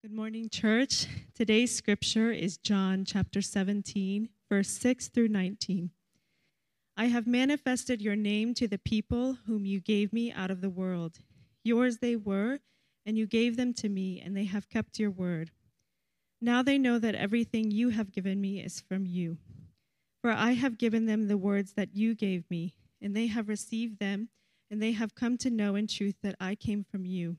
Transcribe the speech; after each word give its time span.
Good 0.00 0.12
morning, 0.12 0.48
church. 0.48 1.08
Today's 1.34 1.74
scripture 1.74 2.30
is 2.30 2.56
John 2.56 3.04
chapter 3.04 3.42
17, 3.42 4.28
verse 4.48 4.68
6 4.68 5.08
through 5.08 5.26
19. 5.26 5.90
I 6.96 7.06
have 7.06 7.26
manifested 7.26 8.00
your 8.00 8.14
name 8.14 8.54
to 8.54 8.68
the 8.68 8.78
people 8.78 9.38
whom 9.48 9.66
you 9.66 9.80
gave 9.80 10.12
me 10.12 10.30
out 10.30 10.52
of 10.52 10.60
the 10.60 10.70
world. 10.70 11.18
Yours 11.64 11.98
they 11.98 12.14
were, 12.14 12.60
and 13.04 13.18
you 13.18 13.26
gave 13.26 13.56
them 13.56 13.74
to 13.74 13.88
me, 13.88 14.22
and 14.24 14.36
they 14.36 14.44
have 14.44 14.68
kept 14.68 15.00
your 15.00 15.10
word. 15.10 15.50
Now 16.40 16.62
they 16.62 16.78
know 16.78 17.00
that 17.00 17.16
everything 17.16 17.72
you 17.72 17.88
have 17.88 18.12
given 18.12 18.40
me 18.40 18.60
is 18.60 18.80
from 18.80 19.04
you. 19.04 19.38
For 20.22 20.30
I 20.30 20.52
have 20.52 20.78
given 20.78 21.06
them 21.06 21.26
the 21.26 21.36
words 21.36 21.72
that 21.72 21.96
you 21.96 22.14
gave 22.14 22.48
me, 22.48 22.76
and 23.02 23.16
they 23.16 23.26
have 23.26 23.48
received 23.48 23.98
them, 23.98 24.28
and 24.70 24.80
they 24.80 24.92
have 24.92 25.16
come 25.16 25.36
to 25.38 25.50
know 25.50 25.74
in 25.74 25.88
truth 25.88 26.14
that 26.22 26.36
I 26.38 26.54
came 26.54 26.84
from 26.84 27.04
you 27.04 27.38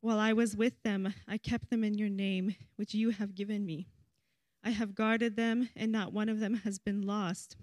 While 0.00 0.18
I 0.20 0.32
was 0.32 0.56
with 0.56 0.80
them, 0.84 1.12
I 1.26 1.38
kept 1.38 1.70
them 1.70 1.82
in 1.82 1.94
your 1.94 2.08
name, 2.08 2.54
which 2.76 2.94
you 2.94 3.10
have 3.10 3.34
given 3.34 3.66
me. 3.66 3.88
I 4.62 4.70
have 4.70 4.94
guarded 4.94 5.34
them, 5.36 5.70
and 5.74 5.90
not 5.90 6.12
one 6.12 6.28
of 6.28 6.38
them 6.38 6.54
has 6.64 6.78
been 6.78 7.02
lost, 7.02 7.56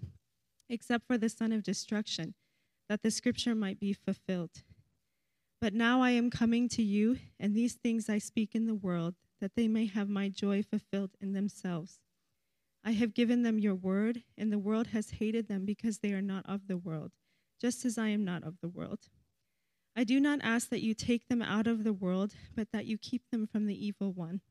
except 0.68 1.06
for 1.06 1.16
the 1.16 1.28
son 1.28 1.52
of 1.52 1.62
destruction, 1.62 2.34
that 2.88 3.02
the 3.02 3.10
scripture 3.10 3.54
might 3.54 3.80
be 3.80 3.92
fulfilled. 3.92 4.62
But 5.60 5.72
now 5.72 6.02
I 6.02 6.10
am 6.10 6.30
coming 6.30 6.68
to 6.70 6.82
you, 6.82 7.18
and 7.40 7.54
these 7.54 7.74
things 7.74 8.10
I 8.10 8.18
speak 8.18 8.54
in 8.54 8.66
the 8.66 8.74
world, 8.74 9.14
that 9.40 9.54
they 9.54 9.68
may 9.68 9.86
have 9.86 10.08
my 10.08 10.28
joy 10.28 10.62
fulfilled 10.62 11.12
in 11.20 11.32
themselves. 11.32 12.00
I 12.84 12.92
have 12.92 13.14
given 13.14 13.42
them 13.42 13.58
your 13.58 13.74
word, 13.74 14.22
and 14.36 14.52
the 14.52 14.58
world 14.58 14.88
has 14.88 15.10
hated 15.10 15.48
them 15.48 15.64
because 15.64 15.98
they 15.98 16.12
are 16.12 16.22
not 16.22 16.44
of 16.46 16.68
the 16.68 16.76
world, 16.76 17.12
just 17.58 17.84
as 17.86 17.96
I 17.96 18.08
am 18.08 18.24
not 18.24 18.44
of 18.44 18.60
the 18.60 18.68
world. 18.68 19.08
I 19.96 20.04
do 20.04 20.20
not 20.20 20.40
ask 20.42 20.68
that 20.68 20.82
you 20.82 20.92
take 20.92 21.28
them 21.28 21.40
out 21.40 21.66
of 21.66 21.82
the 21.82 21.94
world, 21.94 22.34
but 22.54 22.68
that 22.72 22.84
you 22.84 22.98
keep 22.98 23.22
them 23.32 23.46
from 23.46 23.66
the 23.66 23.86
evil 23.86 24.12
one. 24.12 24.42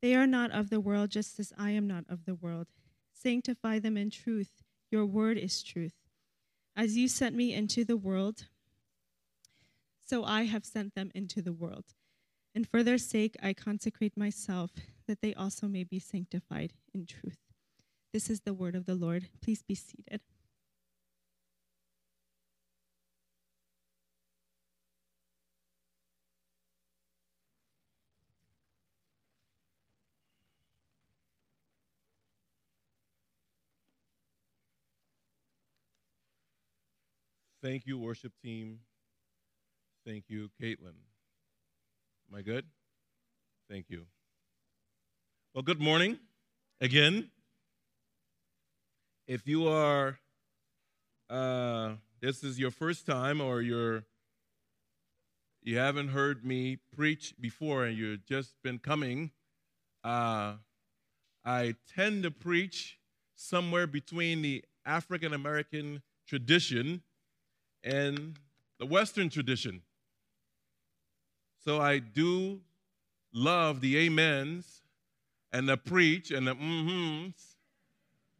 They 0.00 0.14
are 0.14 0.28
not 0.28 0.52
of 0.52 0.70
the 0.70 0.80
world, 0.80 1.10
just 1.10 1.40
as 1.40 1.52
I 1.58 1.72
am 1.72 1.88
not 1.88 2.04
of 2.08 2.24
the 2.24 2.36
world. 2.36 2.68
Sanctify 3.12 3.80
them 3.80 3.96
in 3.96 4.10
truth. 4.10 4.62
Your 4.90 5.04
word 5.04 5.36
is 5.36 5.62
truth. 5.62 5.94
As 6.76 6.96
you 6.96 7.08
sent 7.08 7.34
me 7.34 7.52
into 7.52 7.84
the 7.84 7.96
world, 7.96 8.46
so 10.06 10.24
I 10.24 10.44
have 10.44 10.64
sent 10.64 10.94
them 10.94 11.10
into 11.14 11.42
the 11.42 11.52
world. 11.52 11.86
And 12.54 12.66
for 12.66 12.82
their 12.82 12.98
sake, 12.98 13.36
I 13.42 13.52
consecrate 13.52 14.16
myself, 14.16 14.70
that 15.06 15.20
they 15.20 15.34
also 15.34 15.66
may 15.66 15.84
be 15.84 15.98
sanctified 15.98 16.72
in 16.94 17.06
truth. 17.06 17.38
This 18.12 18.30
is 18.30 18.40
the 18.40 18.54
word 18.54 18.74
of 18.74 18.86
the 18.86 18.94
Lord. 18.94 19.28
Please 19.42 19.62
be 19.62 19.74
seated. 19.74 20.20
Thank 37.62 37.86
you, 37.86 37.98
worship 37.98 38.32
team. 38.42 38.80
Thank 40.06 40.24
you, 40.28 40.48
Caitlin. 40.60 40.94
Am 42.30 42.38
I 42.38 42.40
good? 42.40 42.64
Thank 43.68 43.90
you. 43.90 44.06
Well, 45.54 45.62
good 45.62 45.80
morning 45.80 46.18
again. 46.80 47.30
If 49.28 49.46
you 49.46 49.68
are, 49.68 50.18
uh, 51.28 51.96
this 52.22 52.42
is 52.42 52.58
your 52.58 52.70
first 52.70 53.04
time 53.04 53.42
or 53.42 53.60
you're, 53.60 54.04
you 55.62 55.76
haven't 55.76 56.08
heard 56.08 56.46
me 56.46 56.78
preach 56.96 57.34
before 57.38 57.84
and 57.84 57.94
you've 57.94 58.24
just 58.24 58.54
been 58.62 58.78
coming, 58.78 59.32
uh, 60.02 60.54
I 61.44 61.74
tend 61.94 62.22
to 62.22 62.30
preach 62.30 62.98
somewhere 63.34 63.86
between 63.86 64.40
the 64.40 64.64
African 64.86 65.34
American 65.34 66.00
tradition 66.26 67.02
and 67.82 68.38
the 68.78 68.86
Western 68.86 69.28
tradition. 69.28 69.82
So 71.64 71.80
I 71.80 71.98
do 71.98 72.60
love 73.32 73.80
the 73.80 74.06
amens 74.06 74.82
and 75.52 75.68
the 75.68 75.76
preach 75.76 76.30
and 76.30 76.46
the 76.46 76.54
mm-hms, 76.54 77.56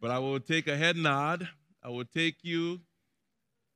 but 0.01 0.11
I 0.11 0.19
will 0.19 0.41
take 0.41 0.67
a 0.67 0.77
head 0.77 0.97
nod. 0.97 1.49
I 1.83 1.89
will 1.89 2.05
take 2.05 2.37
you 2.43 2.81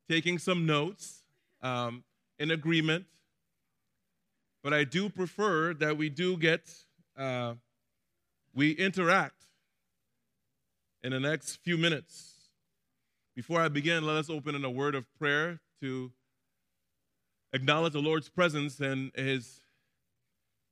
taking 0.09 0.39
some 0.39 0.67
notes 0.67 1.23
um, 1.63 2.05
in 2.39 2.51
agreement. 2.51 3.07
But 4.63 4.73
I 4.73 4.85
do 4.85 5.11
prefer 5.11 5.75
that 5.75 5.97
we 5.99 6.09
do 6.09 6.39
get, 6.39 6.73
uh, 7.19 7.55
we 8.55 8.73
interact 8.73 9.45
in 11.03 11.13
the 11.13 11.21
next 11.21 11.57
few 11.57 11.77
minutes. 11.77 12.34
Before 13.35 13.61
I 13.61 13.69
begin, 13.69 14.07
let 14.07 14.17
us 14.17 14.31
open 14.31 14.55
in 14.55 14.65
a 14.65 14.71
word 14.71 14.95
of 14.95 15.05
prayer 15.19 15.61
to 15.81 16.13
acknowledge 17.53 17.93
the 17.93 18.01
Lord's 18.01 18.29
presence 18.29 18.79
and 18.79 19.11
his, 19.17 19.61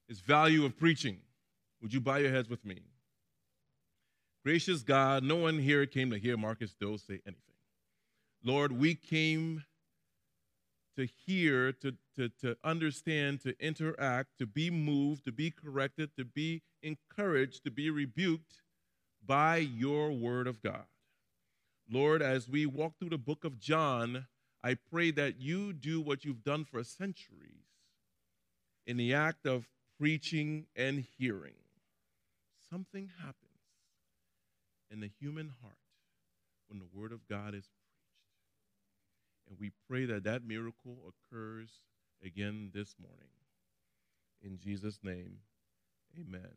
his 0.06 0.20
value 0.20 0.64
of 0.64 0.78
preaching. 0.78 1.18
Would 1.80 1.92
you 1.92 2.00
bow 2.00 2.16
your 2.16 2.30
heads 2.30 2.48
with 2.48 2.64
me? 2.64 2.82
Gracious 4.44 4.82
God, 4.82 5.24
no 5.24 5.36
one 5.36 5.58
here 5.58 5.86
came 5.86 6.10
to 6.10 6.18
hear 6.18 6.36
Marcus 6.36 6.74
Doe 6.80 6.96
say 6.96 7.20
anything. 7.26 7.42
Lord, 8.44 8.72
we 8.72 8.94
came 8.94 9.64
to 10.96 11.06
hear, 11.26 11.72
to, 11.72 11.94
to, 12.16 12.28
to 12.40 12.56
understand, 12.62 13.40
to 13.40 13.54
interact, 13.58 14.38
to 14.38 14.46
be 14.46 14.70
moved, 14.70 15.24
to 15.24 15.32
be 15.32 15.50
corrected, 15.50 16.10
to 16.16 16.24
be 16.24 16.62
encouraged, 16.82 17.64
to 17.64 17.70
be 17.72 17.90
rebuked 17.90 18.62
by 19.24 19.56
your 19.56 20.12
word 20.12 20.46
of 20.46 20.62
God. 20.62 20.84
Lord, 21.92 22.22
as 22.22 22.48
we 22.48 22.64
walk 22.64 22.98
through 22.98 23.10
the 23.10 23.18
book 23.18 23.44
of 23.44 23.58
John, 23.58 24.26
I 24.64 24.74
pray 24.74 25.10
that 25.10 25.38
you 25.38 25.74
do 25.74 26.00
what 26.00 26.24
you've 26.24 26.42
done 26.42 26.64
for 26.64 26.82
centuries 26.82 27.66
in 28.86 28.96
the 28.96 29.12
act 29.12 29.44
of 29.44 29.68
preaching 29.98 30.64
and 30.74 31.04
hearing. 31.18 31.52
Something 32.70 33.10
happens 33.18 33.36
in 34.90 35.00
the 35.00 35.10
human 35.20 35.52
heart 35.60 35.76
when 36.68 36.78
the 36.78 36.98
word 36.98 37.12
of 37.12 37.28
God 37.28 37.54
is 37.54 37.68
preached. 37.68 37.78
And 39.50 39.58
we 39.60 39.70
pray 39.86 40.06
that 40.06 40.24
that 40.24 40.46
miracle 40.46 41.12
occurs 41.30 41.68
again 42.24 42.70
this 42.72 42.94
morning. 42.98 43.28
In 44.42 44.58
Jesus' 44.58 45.00
name, 45.02 45.40
amen. 46.18 46.54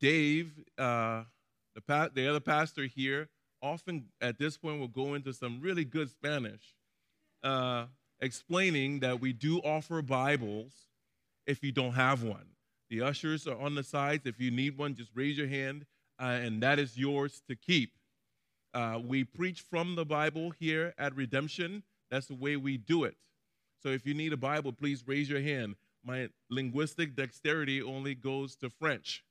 Dave, 0.00 0.52
uh, 0.78 1.24
the, 1.76 1.82
pa- 1.82 2.08
the 2.12 2.26
other 2.28 2.40
pastor 2.40 2.86
here 2.86 3.28
often 3.62 4.06
at 4.20 4.38
this 4.38 4.56
point 4.56 4.80
will 4.80 4.88
go 4.88 5.14
into 5.14 5.32
some 5.32 5.60
really 5.60 5.84
good 5.84 6.10
Spanish, 6.10 6.74
uh, 7.44 7.84
explaining 8.20 9.00
that 9.00 9.20
we 9.20 9.32
do 9.32 9.58
offer 9.58 10.02
Bibles 10.02 10.72
if 11.46 11.62
you 11.62 11.72
don't 11.72 11.92
have 11.92 12.22
one. 12.22 12.46
The 12.88 13.02
ushers 13.02 13.46
are 13.46 13.58
on 13.58 13.74
the 13.74 13.82
sides. 13.82 14.26
If 14.26 14.40
you 14.40 14.50
need 14.50 14.78
one, 14.78 14.94
just 14.94 15.10
raise 15.14 15.36
your 15.36 15.48
hand, 15.48 15.84
uh, 16.18 16.24
and 16.24 16.62
that 16.62 16.78
is 16.78 16.96
yours 16.96 17.42
to 17.48 17.54
keep. 17.54 17.92
Uh, 18.72 19.00
we 19.04 19.24
preach 19.24 19.60
from 19.60 19.96
the 19.96 20.04
Bible 20.04 20.50
here 20.50 20.94
at 20.96 21.14
Redemption. 21.14 21.82
That's 22.10 22.26
the 22.26 22.34
way 22.34 22.56
we 22.56 22.78
do 22.78 23.04
it. 23.04 23.16
So 23.82 23.90
if 23.90 24.06
you 24.06 24.14
need 24.14 24.32
a 24.32 24.36
Bible, 24.36 24.72
please 24.72 25.04
raise 25.06 25.28
your 25.28 25.40
hand. 25.40 25.76
My 26.04 26.28
linguistic 26.48 27.16
dexterity 27.16 27.82
only 27.82 28.14
goes 28.14 28.54
to 28.56 28.70
French 28.70 29.24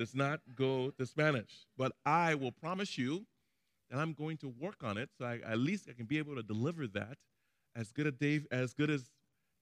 does 0.00 0.14
not 0.14 0.40
go 0.56 0.90
to 0.96 1.04
Spanish. 1.04 1.66
But 1.76 1.92
I 2.06 2.34
will 2.34 2.52
promise 2.52 2.96
you 2.96 3.26
that 3.90 3.98
I'm 3.98 4.14
going 4.14 4.38
to 4.38 4.48
work 4.48 4.82
on 4.82 4.96
it 4.96 5.10
so 5.18 5.26
I, 5.26 5.40
at 5.46 5.58
least 5.58 5.88
I 5.90 5.92
can 5.92 6.06
be 6.06 6.16
able 6.16 6.34
to 6.36 6.42
deliver 6.42 6.86
that 6.86 7.18
as 7.76 7.92
good 7.92 8.06
as 8.06 8.14
Dave 8.14 8.46
as 8.50 8.72
good 8.72 8.88
as 8.88 9.10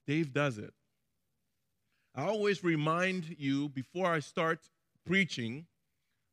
Dave 0.06 0.32
does 0.32 0.56
it. 0.56 0.72
I 2.14 2.22
always 2.22 2.62
remind 2.62 3.34
you 3.36 3.68
before 3.70 4.06
I 4.06 4.20
start 4.20 4.60
preaching 5.04 5.66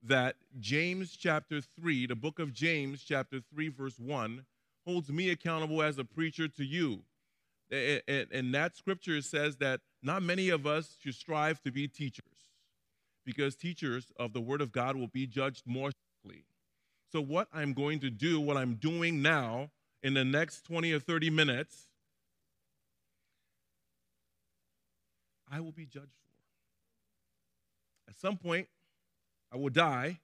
that 0.03 0.35
James 0.59 1.17
chapter 1.17 1.59
3, 1.59 2.05
the 2.05 2.15
book 2.15 2.37
of 2.37 2.53
James 2.53 3.03
chapter 3.03 3.39
3 3.55 3.69
verse 3.69 3.97
1 3.97 4.45
holds 4.85 5.09
me 5.09 5.31
accountable 5.31 5.81
as 5.81 5.97
a 5.97 6.05
preacher 6.05 6.47
to 6.47 6.63
you. 6.63 6.99
And 7.71 8.53
that 8.53 8.75
scripture 8.75 9.19
says 9.23 9.57
that 9.57 9.81
not 10.03 10.21
many 10.21 10.49
of 10.49 10.67
us 10.67 10.95
should 11.01 11.15
strive 11.15 11.59
to 11.63 11.71
be 11.71 11.87
teachers 11.87 12.35
because 13.25 13.55
teachers 13.55 14.11
of 14.17 14.33
the 14.33 14.41
Word 14.41 14.61
of 14.61 14.71
God 14.71 14.95
will 14.95 15.07
be 15.07 15.25
judged 15.25 15.63
more 15.65 15.91
strictly. 15.91 16.45
So, 17.11 17.21
what 17.21 17.47
I'm 17.53 17.73
going 17.73 17.99
to 17.99 18.09
do, 18.09 18.39
what 18.39 18.57
I'm 18.57 18.75
doing 18.75 19.21
now 19.21 19.71
in 20.03 20.13
the 20.13 20.25
next 20.25 20.65
20 20.65 20.91
or 20.93 20.99
30 20.99 21.29
minutes, 21.29 21.87
I 25.51 25.59
will 25.59 25.71
be 25.71 25.85
judged 25.85 26.11
for. 26.11 26.25
At 28.09 28.19
some 28.19 28.37
point, 28.37 28.67
I 29.51 29.57
will 29.57 29.69
die. 29.69 30.19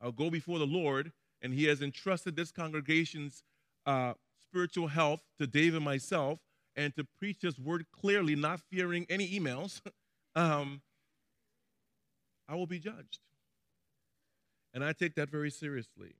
I'll 0.00 0.12
go 0.12 0.30
before 0.30 0.58
the 0.58 0.66
Lord, 0.66 1.12
and 1.42 1.52
He 1.52 1.64
has 1.64 1.82
entrusted 1.82 2.36
this 2.36 2.50
congregation's 2.50 3.42
uh, 3.86 4.14
spiritual 4.50 4.88
health 4.88 5.20
to 5.38 5.46
Dave 5.46 5.74
and 5.74 5.84
myself, 5.84 6.38
and 6.76 6.94
to 6.96 7.04
preach 7.18 7.38
His 7.42 7.58
word 7.58 7.86
clearly, 7.92 8.36
not 8.36 8.60
fearing 8.70 9.06
any 9.10 9.28
emails. 9.28 9.80
um, 10.36 10.80
I 12.48 12.54
will 12.54 12.66
be 12.66 12.78
judged. 12.78 13.20
And 14.72 14.84
I 14.84 14.92
take 14.92 15.14
that 15.16 15.30
very 15.30 15.50
seriously. 15.50 16.14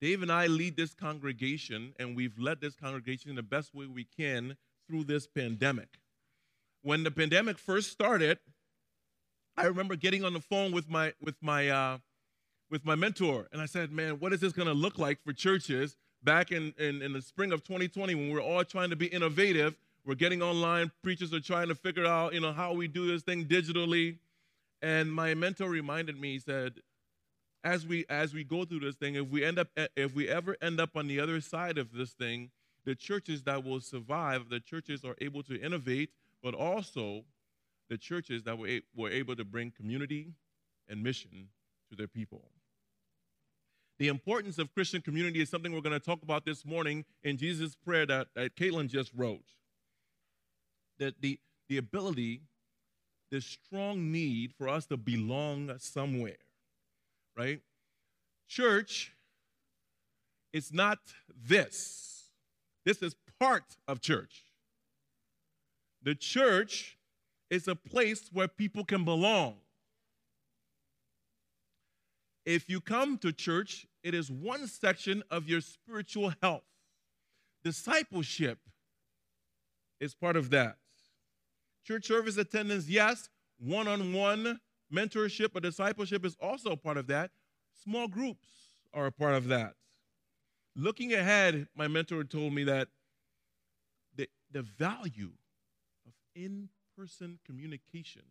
Dave 0.00 0.22
and 0.22 0.32
I 0.32 0.46
lead 0.46 0.76
this 0.76 0.94
congregation, 0.94 1.92
and 1.98 2.16
we've 2.16 2.38
led 2.38 2.60
this 2.60 2.74
congregation 2.74 3.30
in 3.30 3.36
the 3.36 3.42
best 3.42 3.74
way 3.74 3.86
we 3.86 4.04
can 4.04 4.56
through 4.88 5.04
this 5.04 5.26
pandemic. 5.26 5.98
When 6.82 7.04
the 7.04 7.10
pandemic 7.10 7.58
first 7.58 7.92
started, 7.92 8.38
I 9.56 9.66
remember 9.66 9.96
getting 9.96 10.24
on 10.24 10.32
the 10.32 10.40
phone 10.40 10.72
with 10.72 10.88
my 10.88 11.12
with 11.20 11.34
my 11.42 11.68
uh, 11.68 11.98
with 12.70 12.84
my 12.86 12.94
mentor, 12.94 13.46
and 13.52 13.60
I 13.60 13.66
said, 13.66 13.92
"Man, 13.92 14.18
what 14.18 14.32
is 14.32 14.40
this 14.40 14.54
going 14.54 14.68
to 14.68 14.74
look 14.74 14.98
like 14.98 15.22
for 15.22 15.34
churches 15.34 15.96
back 16.22 16.50
in, 16.50 16.72
in 16.78 17.02
in 17.02 17.12
the 17.12 17.20
spring 17.20 17.52
of 17.52 17.62
2020 17.62 18.14
when 18.14 18.30
we're 18.30 18.40
all 18.40 18.64
trying 18.64 18.88
to 18.90 18.96
be 18.96 19.06
innovative? 19.06 19.76
We're 20.06 20.14
getting 20.14 20.40
online. 20.40 20.90
Preachers 21.02 21.34
are 21.34 21.40
trying 21.40 21.68
to 21.68 21.74
figure 21.74 22.06
out, 22.06 22.32
you 22.32 22.40
know, 22.40 22.52
how 22.52 22.72
we 22.72 22.88
do 22.88 23.06
this 23.06 23.22
thing 23.22 23.44
digitally." 23.44 24.16
And 24.82 25.12
my 25.12 25.34
mentor 25.34 25.68
reminded 25.68 26.18
me, 26.18 26.32
he 26.32 26.38
said, 26.38 26.74
as 27.62 27.86
we 27.86 28.06
as 28.08 28.32
we 28.32 28.42
go 28.42 28.64
through 28.64 28.80
this 28.80 28.94
thing, 28.96 29.16
if 29.16 29.28
we 29.28 29.44
end 29.44 29.58
up 29.58 29.68
if 29.96 30.14
we 30.14 30.28
ever 30.28 30.56
end 30.62 30.80
up 30.80 30.96
on 30.96 31.06
the 31.06 31.20
other 31.20 31.40
side 31.40 31.76
of 31.76 31.92
this 31.92 32.12
thing, 32.12 32.50
the 32.84 32.94
churches 32.94 33.42
that 33.42 33.64
will 33.64 33.80
survive, 33.80 34.48
the 34.48 34.60
churches 34.60 35.04
are 35.04 35.16
able 35.20 35.42
to 35.42 35.60
innovate, 35.60 36.10
but 36.42 36.54
also 36.54 37.24
the 37.90 37.98
churches 37.98 38.44
that 38.44 38.56
were, 38.56 38.80
were 38.94 39.10
able 39.10 39.36
to 39.36 39.44
bring 39.44 39.70
community 39.70 40.32
and 40.88 41.02
mission 41.02 41.48
to 41.90 41.96
their 41.96 42.08
people. 42.08 42.50
The 43.98 44.08
importance 44.08 44.58
of 44.58 44.72
Christian 44.72 45.02
community 45.02 45.42
is 45.42 45.50
something 45.50 45.72
we're 45.72 45.82
going 45.82 45.98
to 45.98 46.04
talk 46.04 46.22
about 46.22 46.46
this 46.46 46.64
morning 46.64 47.04
in 47.22 47.36
Jesus' 47.36 47.76
prayer 47.76 48.06
that, 48.06 48.28
that 48.34 48.56
Caitlin 48.56 48.88
just 48.88 49.12
wrote. 49.14 49.44
That 50.98 51.20
the, 51.20 51.38
the 51.68 51.76
ability, 51.76 52.40
the 53.30 53.40
strong 53.40 54.10
need 54.10 54.52
for 54.56 54.68
us 54.68 54.86
to 54.86 54.96
belong 54.96 55.72
somewhere 55.78 56.36
right? 57.40 57.60
Church 58.48 59.12
is 60.52 60.72
not 60.72 60.98
this. 61.46 62.24
This 62.84 63.02
is 63.02 63.14
part 63.38 63.64
of 63.86 64.00
church. 64.00 64.44
The 66.02 66.14
church 66.14 66.98
is 67.50 67.68
a 67.68 67.74
place 67.74 68.28
where 68.32 68.48
people 68.48 68.84
can 68.84 69.04
belong. 69.04 69.56
If 72.44 72.68
you 72.68 72.80
come 72.80 73.18
to 73.18 73.32
church, 73.32 73.86
it 74.02 74.14
is 74.14 74.30
one 74.30 74.66
section 74.66 75.22
of 75.30 75.48
your 75.48 75.60
spiritual 75.60 76.32
health. 76.42 76.64
Discipleship 77.62 78.58
is 80.00 80.14
part 80.14 80.36
of 80.36 80.50
that. 80.50 80.79
Church 81.84 82.06
service 82.06 82.36
attendance, 82.36 82.88
yes. 82.88 83.28
One 83.58 83.88
on 83.88 84.12
one 84.12 84.60
mentorship 84.92 85.54
or 85.54 85.60
discipleship 85.60 86.24
is 86.24 86.36
also 86.40 86.70
a 86.72 86.76
part 86.76 86.96
of 86.96 87.06
that. 87.08 87.30
Small 87.82 88.08
groups 88.08 88.48
are 88.92 89.06
a 89.06 89.12
part 89.12 89.34
of 89.34 89.48
that. 89.48 89.74
Looking 90.76 91.12
ahead, 91.12 91.68
my 91.74 91.88
mentor 91.88 92.24
told 92.24 92.52
me 92.52 92.64
that 92.64 92.88
the, 94.16 94.28
the 94.50 94.62
value 94.62 95.32
of 96.06 96.12
in 96.34 96.68
person 96.96 97.38
communication 97.44 98.22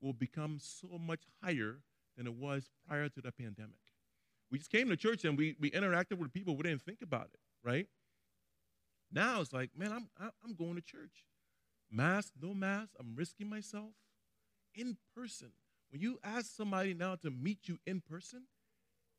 will 0.00 0.12
become 0.12 0.58
so 0.60 0.98
much 0.98 1.22
higher 1.42 1.78
than 2.16 2.26
it 2.26 2.34
was 2.34 2.70
prior 2.86 3.08
to 3.08 3.20
the 3.20 3.32
pandemic. 3.32 3.76
We 4.50 4.58
just 4.58 4.70
came 4.70 4.88
to 4.88 4.96
church 4.96 5.24
and 5.24 5.38
we, 5.38 5.56
we 5.60 5.70
interacted 5.70 6.18
with 6.18 6.32
people, 6.32 6.56
we 6.56 6.64
didn't 6.64 6.82
think 6.82 7.02
about 7.02 7.28
it, 7.32 7.40
right? 7.62 7.86
Now 9.12 9.40
it's 9.40 9.52
like, 9.52 9.70
man, 9.76 9.92
I'm, 9.92 10.08
I'm 10.44 10.54
going 10.54 10.74
to 10.74 10.80
church. 10.80 11.24
Mask, 11.90 12.32
no 12.40 12.54
mask, 12.54 12.90
I'm 12.98 13.14
risking 13.16 13.48
myself 13.48 13.92
in 14.74 14.96
person. 15.14 15.52
When 15.90 16.00
you 16.00 16.18
ask 16.22 16.54
somebody 16.54 16.94
now 16.94 17.16
to 17.16 17.30
meet 17.30 17.66
you 17.66 17.78
in 17.86 18.00
person, 18.00 18.44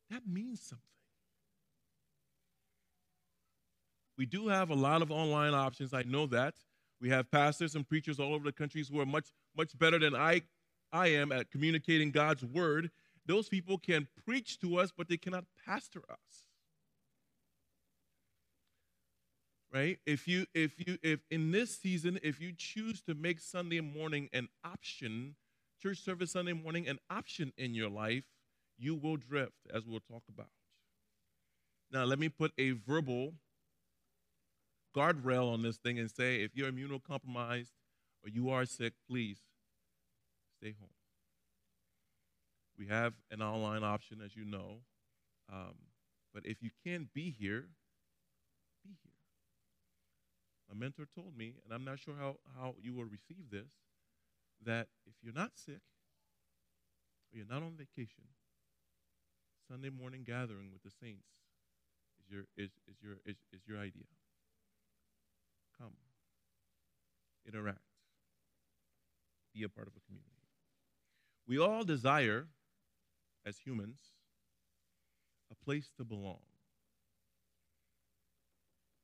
that 0.10 0.22
means 0.26 0.62
something. 0.62 0.86
We 4.18 4.26
do 4.26 4.48
have 4.48 4.70
a 4.70 4.76
lot 4.76 5.02
of 5.02 5.12
online 5.12 5.54
options. 5.54 5.94
I 5.94 6.04
know 6.04 6.28
that. 6.28 6.56
We 7.02 7.10
have 7.10 7.32
pastors 7.32 7.76
and 7.76 7.88
preachers 7.88 8.20
all 8.20 8.34
over 8.34 8.46
the 8.46 8.52
countries 8.52 8.88
who 8.88 9.00
are 9.00 9.06
much, 9.06 9.30
much 9.58 9.78
better 9.78 9.98
than 9.98 10.16
I, 10.16 10.44
I 10.94 11.08
am 11.08 11.32
at 11.32 11.50
communicating 11.50 12.12
God's 12.12 12.44
word. 12.44 12.92
Those 13.26 13.50
people 13.50 13.78
can 13.78 14.08
preach 14.26 14.60
to 14.60 14.78
us, 14.78 14.92
but 14.96 15.10
they 15.10 15.18
cannot 15.18 15.46
pastor 15.66 16.02
us. 16.10 16.51
Right? 19.74 20.00
If 20.06 20.28
you, 20.28 20.46
if 20.54 20.74
you, 20.78 20.98
if 21.02 21.22
in 21.32 21.52
this 21.52 21.78
season, 21.78 22.20
if 22.24 22.42
you 22.42 22.52
choose 22.56 23.02
to 23.04 23.14
make 23.14 23.40
Sunday 23.40 23.80
morning 23.80 24.30
an 24.34 24.50
option 24.66 25.36
church 25.82 26.00
service 26.04 26.32
Sunday 26.32 26.54
morning 26.54 26.88
an 26.88 27.00
option 27.10 27.52
in 27.58 27.74
your 27.74 27.90
life, 27.90 28.24
you 28.78 28.96
will 28.96 29.18
drift, 29.18 29.54
as 29.74 29.86
we'll 29.86 30.00
talk 30.00 30.24
about. 30.30 30.50
Now, 31.92 32.04
let 32.04 32.20
me 32.20 32.30
put 32.30 32.52
a 32.58 32.72
verbal 32.72 33.34
guardrail 34.96 35.52
on 35.52 35.64
this 35.64 35.78
thing 35.78 35.98
and 36.00 36.10
say 36.10 36.42
if 36.42 36.52
you're 36.56 36.72
immunocompromised 36.72 37.72
or 38.24 38.30
you 38.32 38.50
are 38.50 38.66
sick, 38.66 38.94
please 39.10 39.40
stay 40.60 40.76
home. 40.80 40.90
We 42.78 42.88
have 42.88 43.14
an 43.30 43.42
online 43.42 43.84
option, 43.84 44.22
as 44.24 44.36
you 44.36 44.46
know. 44.46 44.78
Um, 45.52 45.76
but 46.34 46.46
if 46.46 46.62
you 46.62 46.70
can't 46.86 47.14
be 47.14 47.30
here, 47.30 47.30
be 47.30 47.46
here. 47.48 47.66
My 50.72 50.78
mentor 50.78 51.06
told 51.14 51.38
me, 51.38 51.56
and 51.66 51.74
I'm 51.74 51.84
not 51.84 52.00
sure 52.00 52.14
how, 52.18 52.38
how 52.58 52.76
you 52.82 52.94
will 52.94 53.04
receive 53.04 53.50
this, 53.52 53.72
that 54.66 54.88
if 55.06 55.14
you're 55.22 55.34
not 55.34 55.52
sick 55.56 55.82
or 57.32 57.38
you're 57.38 57.46
not 57.50 57.62
on 57.62 57.74
vacation, 57.78 58.24
Sunday 59.70 59.90
morning 59.90 60.24
gathering 60.26 60.70
with 60.72 60.84
the 60.84 60.90
saints 60.90 61.28
is 62.20 62.32
your 62.32 62.44
is, 62.58 62.72
is 62.88 62.96
your 63.02 63.14
is, 63.26 63.36
is 63.52 63.62
your 63.68 63.80
idea. 63.80 64.04
Come. 65.78 65.94
Interact. 67.46 67.80
Be 69.54 69.64
a 69.64 69.70
part 69.70 69.88
of 69.88 69.94
a 69.96 70.00
community. 70.06 70.30
We 71.48 71.60
all 71.60 71.84
desire, 71.84 72.48
as 73.46 73.58
humans, 73.58 74.00
a 75.52 75.66
place 75.66 75.90
to 75.98 76.06
belong. 76.06 76.40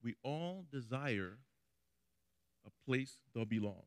We 0.01 0.15
all 0.24 0.65
desire 0.72 1.39
a 2.67 2.89
place 2.89 3.15
to 3.33 3.45
belong 3.45 3.83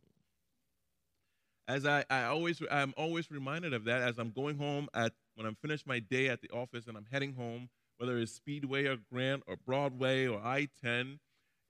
as 1.70 1.87
I, 1.87 2.04
I 2.10 2.25
always 2.25 2.60
I'm 2.68 2.92
always 2.96 3.30
reminded 3.30 3.72
of 3.72 3.84
that 3.84 4.02
as 4.02 4.18
I'm 4.18 4.30
going 4.30 4.58
home 4.58 4.88
at 4.92 5.12
when 5.37 5.46
I'm 5.46 5.54
finished 5.54 5.87
my 5.87 6.00
day 6.00 6.28
at 6.28 6.42
the 6.42 6.50
office 6.50 6.88
and 6.88 6.96
I'm 6.96 7.06
heading 7.12 7.34
home, 7.34 7.68
whether 7.99 8.18
it's 8.18 8.32
Speedway 8.32 8.87
or 8.87 8.96
Grant 9.12 9.44
or 9.46 9.54
Broadway 9.56 10.26
or 10.26 10.44
I-10. 10.44 11.18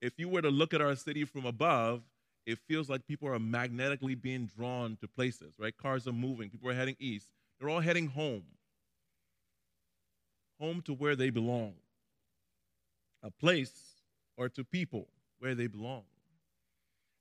If 0.01 0.13
you 0.17 0.27
were 0.27 0.41
to 0.41 0.49
look 0.49 0.73
at 0.73 0.81
our 0.81 0.95
city 0.95 1.23
from 1.23 1.45
above, 1.45 2.01
it 2.47 2.57
feels 2.67 2.89
like 2.89 3.05
people 3.05 3.27
are 3.27 3.37
magnetically 3.37 4.15
being 4.15 4.47
drawn 4.57 4.97
to 5.01 5.07
places, 5.07 5.53
right? 5.59 5.77
Cars 5.77 6.07
are 6.07 6.13
moving, 6.13 6.49
people 6.49 6.69
are 6.69 6.73
heading 6.73 6.95
east. 6.99 7.27
They're 7.59 7.69
all 7.69 7.79
heading 7.79 8.07
home. 8.07 8.43
Home 10.59 10.81
to 10.83 10.93
where 10.93 11.15
they 11.15 11.29
belong. 11.29 11.73
A 13.21 13.29
place 13.29 14.01
or 14.35 14.49
to 14.49 14.63
people 14.63 15.07
where 15.37 15.53
they 15.53 15.67
belong. 15.67 16.03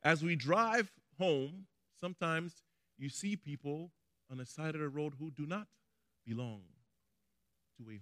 As 0.03 0.23
we 0.23 0.35
drive 0.35 0.91
home, 1.19 1.67
sometimes 2.01 2.63
you 2.99 3.09
see 3.09 3.37
people 3.37 3.91
on 4.31 4.39
the 4.39 4.47
side 4.47 4.75
of 4.75 4.81
the 4.81 4.89
road 4.89 5.15
who 5.19 5.31
do 5.31 5.47
not 5.47 5.67
belong 6.27 6.63
to 7.79 7.91
a 7.91 7.95
home. 7.95 8.01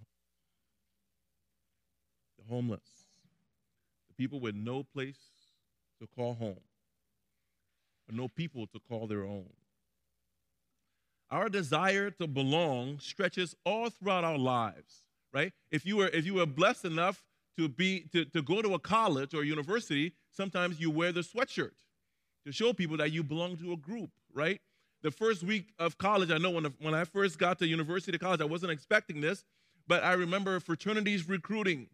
The 2.38 2.44
homeless, 2.48 3.06
the 4.08 4.14
people 4.14 4.38
with 4.38 4.54
no 4.54 4.84
place 4.84 5.18
to 6.00 6.06
call 6.06 6.34
home, 6.34 6.60
or 8.08 8.14
no 8.14 8.28
people 8.28 8.66
to 8.68 8.78
call 8.78 9.06
their 9.08 9.24
own. 9.24 9.50
Our 11.30 11.48
desire 11.48 12.10
to 12.12 12.26
belong 12.26 13.00
stretches 13.00 13.54
all 13.64 13.90
throughout 13.90 14.24
our 14.24 14.38
lives, 14.38 15.02
right? 15.32 15.52
If 15.70 15.84
you 15.84 15.96
were 15.96 16.08
if 16.08 16.24
you 16.24 16.34
were 16.34 16.46
blessed 16.46 16.84
enough 16.84 17.24
to 17.58 17.68
be 17.68 18.06
to, 18.12 18.24
to 18.26 18.40
go 18.40 18.62
to 18.62 18.74
a 18.74 18.78
college 18.78 19.34
or 19.34 19.42
university, 19.42 20.14
sometimes 20.30 20.80
you 20.80 20.90
wear 20.90 21.12
the 21.12 21.20
sweatshirt 21.20 21.72
to 22.48 22.52
show 22.52 22.72
people 22.72 22.96
that 22.96 23.12
you 23.12 23.22
belong 23.22 23.56
to 23.58 23.72
a 23.72 23.76
group, 23.76 24.10
right? 24.34 24.60
the 25.02 25.10
first 25.10 25.42
week 25.42 25.72
of 25.78 25.98
college, 25.98 26.30
I 26.30 26.38
know 26.38 26.50
when, 26.50 26.64
when 26.80 26.94
I 26.94 27.04
first 27.04 27.38
got 27.38 27.58
to 27.60 27.66
University 27.66 28.18
College, 28.18 28.40
I 28.40 28.46
wasn't 28.46 28.72
expecting 28.72 29.20
this, 29.20 29.44
but 29.86 30.02
I 30.02 30.14
remember 30.14 30.58
fraternities 30.60 31.28
recruiting, 31.28 31.88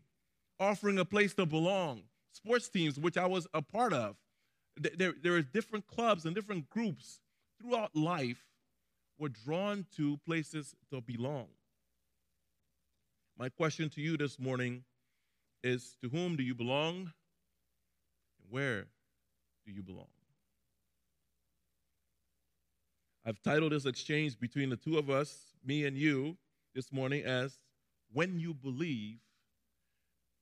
offering 0.58 0.98
a 0.98 1.04
place 1.04 1.34
to 1.34 1.46
belong, 1.46 2.02
sports 2.32 2.68
teams, 2.68 2.98
which 2.98 3.16
I 3.16 3.26
was 3.26 3.46
a 3.52 3.62
part 3.62 3.92
of. 3.92 4.16
There, 4.76 5.14
there 5.22 5.34
are 5.34 5.42
different 5.42 5.86
clubs 5.86 6.24
and 6.24 6.34
different 6.34 6.68
groups 6.70 7.20
throughout 7.60 7.94
life 7.94 8.42
were 9.18 9.28
drawn 9.28 9.86
to 9.96 10.18
places 10.26 10.74
to 10.90 11.00
belong. 11.00 11.46
My 13.38 13.48
question 13.48 13.88
to 13.90 14.00
you 14.00 14.16
this 14.16 14.38
morning 14.38 14.84
is 15.62 15.96
to 16.02 16.08
whom 16.08 16.36
do 16.36 16.42
you 16.42 16.54
belong? 16.54 17.12
And 18.40 18.50
where 18.50 18.86
do 19.64 19.72
you 19.72 19.82
belong? 19.82 20.08
I've 23.26 23.40
titled 23.42 23.72
this 23.72 23.86
exchange 23.86 24.38
between 24.38 24.68
the 24.68 24.76
two 24.76 24.98
of 24.98 25.08
us, 25.08 25.54
me 25.64 25.86
and 25.86 25.96
you, 25.96 26.36
this 26.74 26.92
morning 26.92 27.24
as 27.24 27.58
When 28.12 28.38
You 28.38 28.52
Believe, 28.52 29.18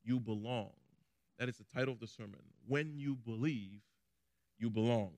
You 0.05 0.19
Belong. 0.19 0.71
That 1.39 1.49
is 1.49 1.57
the 1.57 1.65
title 1.65 1.95
of 1.95 2.01
the 2.01 2.07
sermon. 2.07 2.41
When 2.67 2.95
you 2.97 3.15
believe, 3.15 3.81
you 4.59 4.71
belong. 4.71 5.11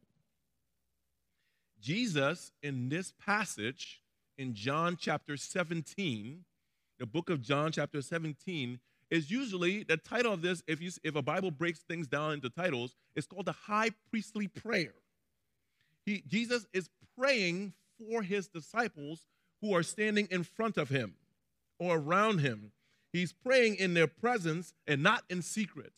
Jesus, 1.81 2.53
in 2.63 2.89
this 2.89 3.13
passage 3.25 4.01
in 4.39 4.55
John 4.55 4.97
chapter 4.99 5.37
17, 5.37 6.45
the 6.99 7.07
book 7.07 7.31
of 7.31 7.43
John 7.43 7.73
chapter 7.73 8.01
17, 8.01 8.79
is 9.11 9.31
usually 9.31 9.83
the 9.83 9.99
title 9.99 10.33
of 10.33 10.43
this, 10.43 10.63
if, 10.67 10.81
you, 10.81 10.91
if 11.03 11.15
a 11.15 11.23
Bible 11.23 11.51
breaks 11.51 11.81
things 11.81 12.07
down 12.07 12.33
into 12.33 12.49
titles, 12.49 12.95
it's 13.15 13.27
called 13.27 13.47
the 13.47 13.53
high 13.53 13.91
priestly 14.11 14.49
prayer. 14.49 14.95
He, 16.07 16.23
Jesus 16.27 16.67
is 16.73 16.89
praying 17.19 17.73
for 17.99 18.23
his 18.23 18.49
disciples 18.49 19.27
who 19.61 19.75
are 19.75 19.83
standing 19.83 20.29
in 20.31 20.45
front 20.45 20.77
of 20.77 20.89
him 20.89 21.15
or 21.79 21.97
around 21.97 22.39
him. 22.39 22.73
He's 23.13 23.33
praying 23.33 23.77
in 23.77 23.95
their 23.95 24.07
presence 24.07 24.75
and 24.87 25.03
not 25.03 25.25
in 25.31 25.43
secret. 25.43 25.93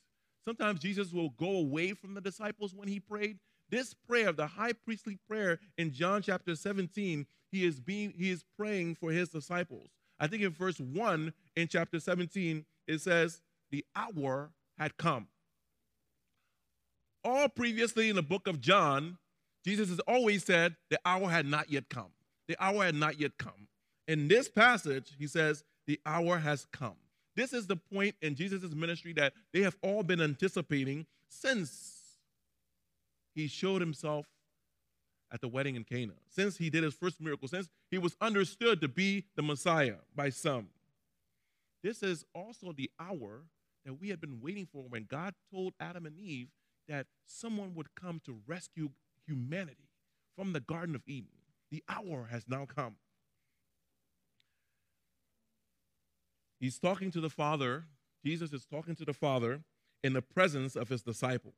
Sometimes 0.44 0.80
Jesus 0.80 1.12
will 1.12 1.30
go 1.30 1.56
away 1.56 1.92
from 1.92 2.14
the 2.14 2.20
disciples 2.20 2.74
when 2.74 2.88
he 2.88 3.00
prayed. 3.00 3.38
This 3.70 3.94
prayer, 3.94 4.32
the 4.32 4.46
high 4.46 4.72
priestly 4.72 5.18
prayer 5.28 5.58
in 5.76 5.92
John 5.92 6.22
chapter 6.22 6.54
17, 6.54 7.26
he 7.50 7.64
is 7.64 7.80
being 7.80 8.12
he 8.16 8.30
is 8.30 8.44
praying 8.56 8.96
for 8.96 9.10
his 9.10 9.28
disciples. 9.28 9.88
I 10.20 10.26
think 10.28 10.42
in 10.42 10.50
verse 10.50 10.78
1 10.78 11.32
in 11.56 11.68
chapter 11.68 11.98
17, 11.98 12.64
it 12.86 13.00
says, 13.00 13.40
The 13.70 13.84
hour 13.94 14.50
had 14.78 14.96
come. 14.96 15.28
All 17.24 17.48
previously 17.48 18.08
in 18.08 18.16
the 18.16 18.22
book 18.22 18.46
of 18.46 18.60
John, 18.60 19.18
Jesus 19.66 19.88
has 19.88 19.98
always 20.00 20.44
said, 20.44 20.76
The 20.90 21.00
hour 21.04 21.28
had 21.28 21.44
not 21.44 21.70
yet 21.70 21.88
come. 21.88 22.12
The 22.46 22.56
hour 22.62 22.84
had 22.84 22.94
not 22.94 23.18
yet 23.18 23.32
come. 23.36 23.66
In 24.06 24.28
this 24.28 24.48
passage, 24.48 25.12
he 25.18 25.26
says, 25.26 25.64
The 25.86 26.00
hour 26.06 26.38
has 26.38 26.66
come. 26.72 26.94
This 27.34 27.52
is 27.52 27.66
the 27.66 27.76
point 27.76 28.14
in 28.22 28.36
Jesus' 28.36 28.72
ministry 28.72 29.12
that 29.14 29.32
they 29.52 29.62
have 29.62 29.76
all 29.82 30.02
been 30.02 30.20
anticipating 30.22 31.04
since 31.28 31.96
he 33.34 33.48
showed 33.48 33.82
himself 33.82 34.26
at 35.32 35.40
the 35.40 35.48
wedding 35.48 35.74
in 35.74 35.82
Cana, 35.82 36.12
since 36.28 36.56
he 36.56 36.70
did 36.70 36.84
his 36.84 36.94
first 36.94 37.20
miracle, 37.20 37.48
since 37.48 37.68
he 37.90 37.98
was 37.98 38.16
understood 38.20 38.80
to 38.80 38.88
be 38.88 39.24
the 39.34 39.42
Messiah 39.42 39.96
by 40.14 40.30
some. 40.30 40.68
This 41.82 42.02
is 42.02 42.24
also 42.34 42.72
the 42.72 42.90
hour 43.00 43.42
that 43.84 44.00
we 44.00 44.08
had 44.10 44.20
been 44.20 44.40
waiting 44.40 44.66
for 44.72 44.84
when 44.88 45.04
God 45.04 45.34
told 45.52 45.74
Adam 45.80 46.06
and 46.06 46.16
Eve 46.18 46.48
that 46.88 47.06
someone 47.26 47.74
would 47.74 47.94
come 47.96 48.20
to 48.24 48.38
rescue 48.46 48.90
humanity 49.26 49.88
from 50.36 50.52
the 50.52 50.60
Garden 50.60 50.94
of 50.94 51.02
Eden. 51.06 51.30
The 51.70 51.82
hour 51.88 52.28
has 52.30 52.44
now 52.48 52.66
come. 52.66 52.96
He's 56.60 56.78
talking 56.78 57.10
to 57.10 57.20
the 57.20 57.30
Father. 57.30 57.84
Jesus 58.24 58.52
is 58.52 58.64
talking 58.64 58.94
to 58.96 59.04
the 59.04 59.12
Father 59.12 59.60
in 60.02 60.12
the 60.12 60.22
presence 60.22 60.76
of 60.76 60.88
his 60.88 61.02
disciples. 61.02 61.54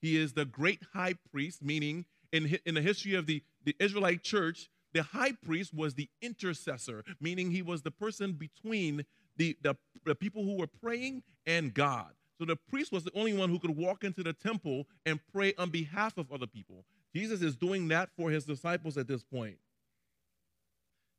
He 0.00 0.16
is 0.16 0.32
the 0.32 0.44
great 0.44 0.80
high 0.94 1.14
priest, 1.30 1.62
meaning 1.62 2.06
in, 2.32 2.58
in 2.64 2.74
the 2.74 2.80
history 2.80 3.14
of 3.14 3.26
the, 3.26 3.42
the 3.64 3.76
Israelite 3.78 4.22
church, 4.22 4.70
the 4.92 5.02
high 5.02 5.32
priest 5.32 5.74
was 5.74 5.94
the 5.94 6.08
intercessor, 6.22 7.04
meaning 7.20 7.50
he 7.50 7.62
was 7.62 7.82
the 7.82 7.90
person 7.90 8.32
between 8.32 9.04
the, 9.36 9.56
the, 9.62 9.76
the 10.04 10.14
people 10.14 10.44
who 10.44 10.56
were 10.56 10.66
praying 10.66 11.22
and 11.46 11.74
God. 11.74 12.12
So 12.40 12.46
the 12.46 12.56
priest 12.56 12.90
was 12.90 13.04
the 13.04 13.12
only 13.14 13.34
one 13.34 13.50
who 13.50 13.58
could 13.58 13.76
walk 13.76 14.02
into 14.02 14.22
the 14.22 14.32
temple 14.32 14.86
and 15.04 15.20
pray 15.30 15.52
on 15.58 15.68
behalf 15.68 16.16
of 16.16 16.32
other 16.32 16.46
people. 16.46 16.86
Jesus 17.14 17.42
is 17.42 17.54
doing 17.54 17.88
that 17.88 18.08
for 18.16 18.30
his 18.30 18.46
disciples 18.46 18.96
at 18.96 19.06
this 19.06 19.22
point. 19.22 19.58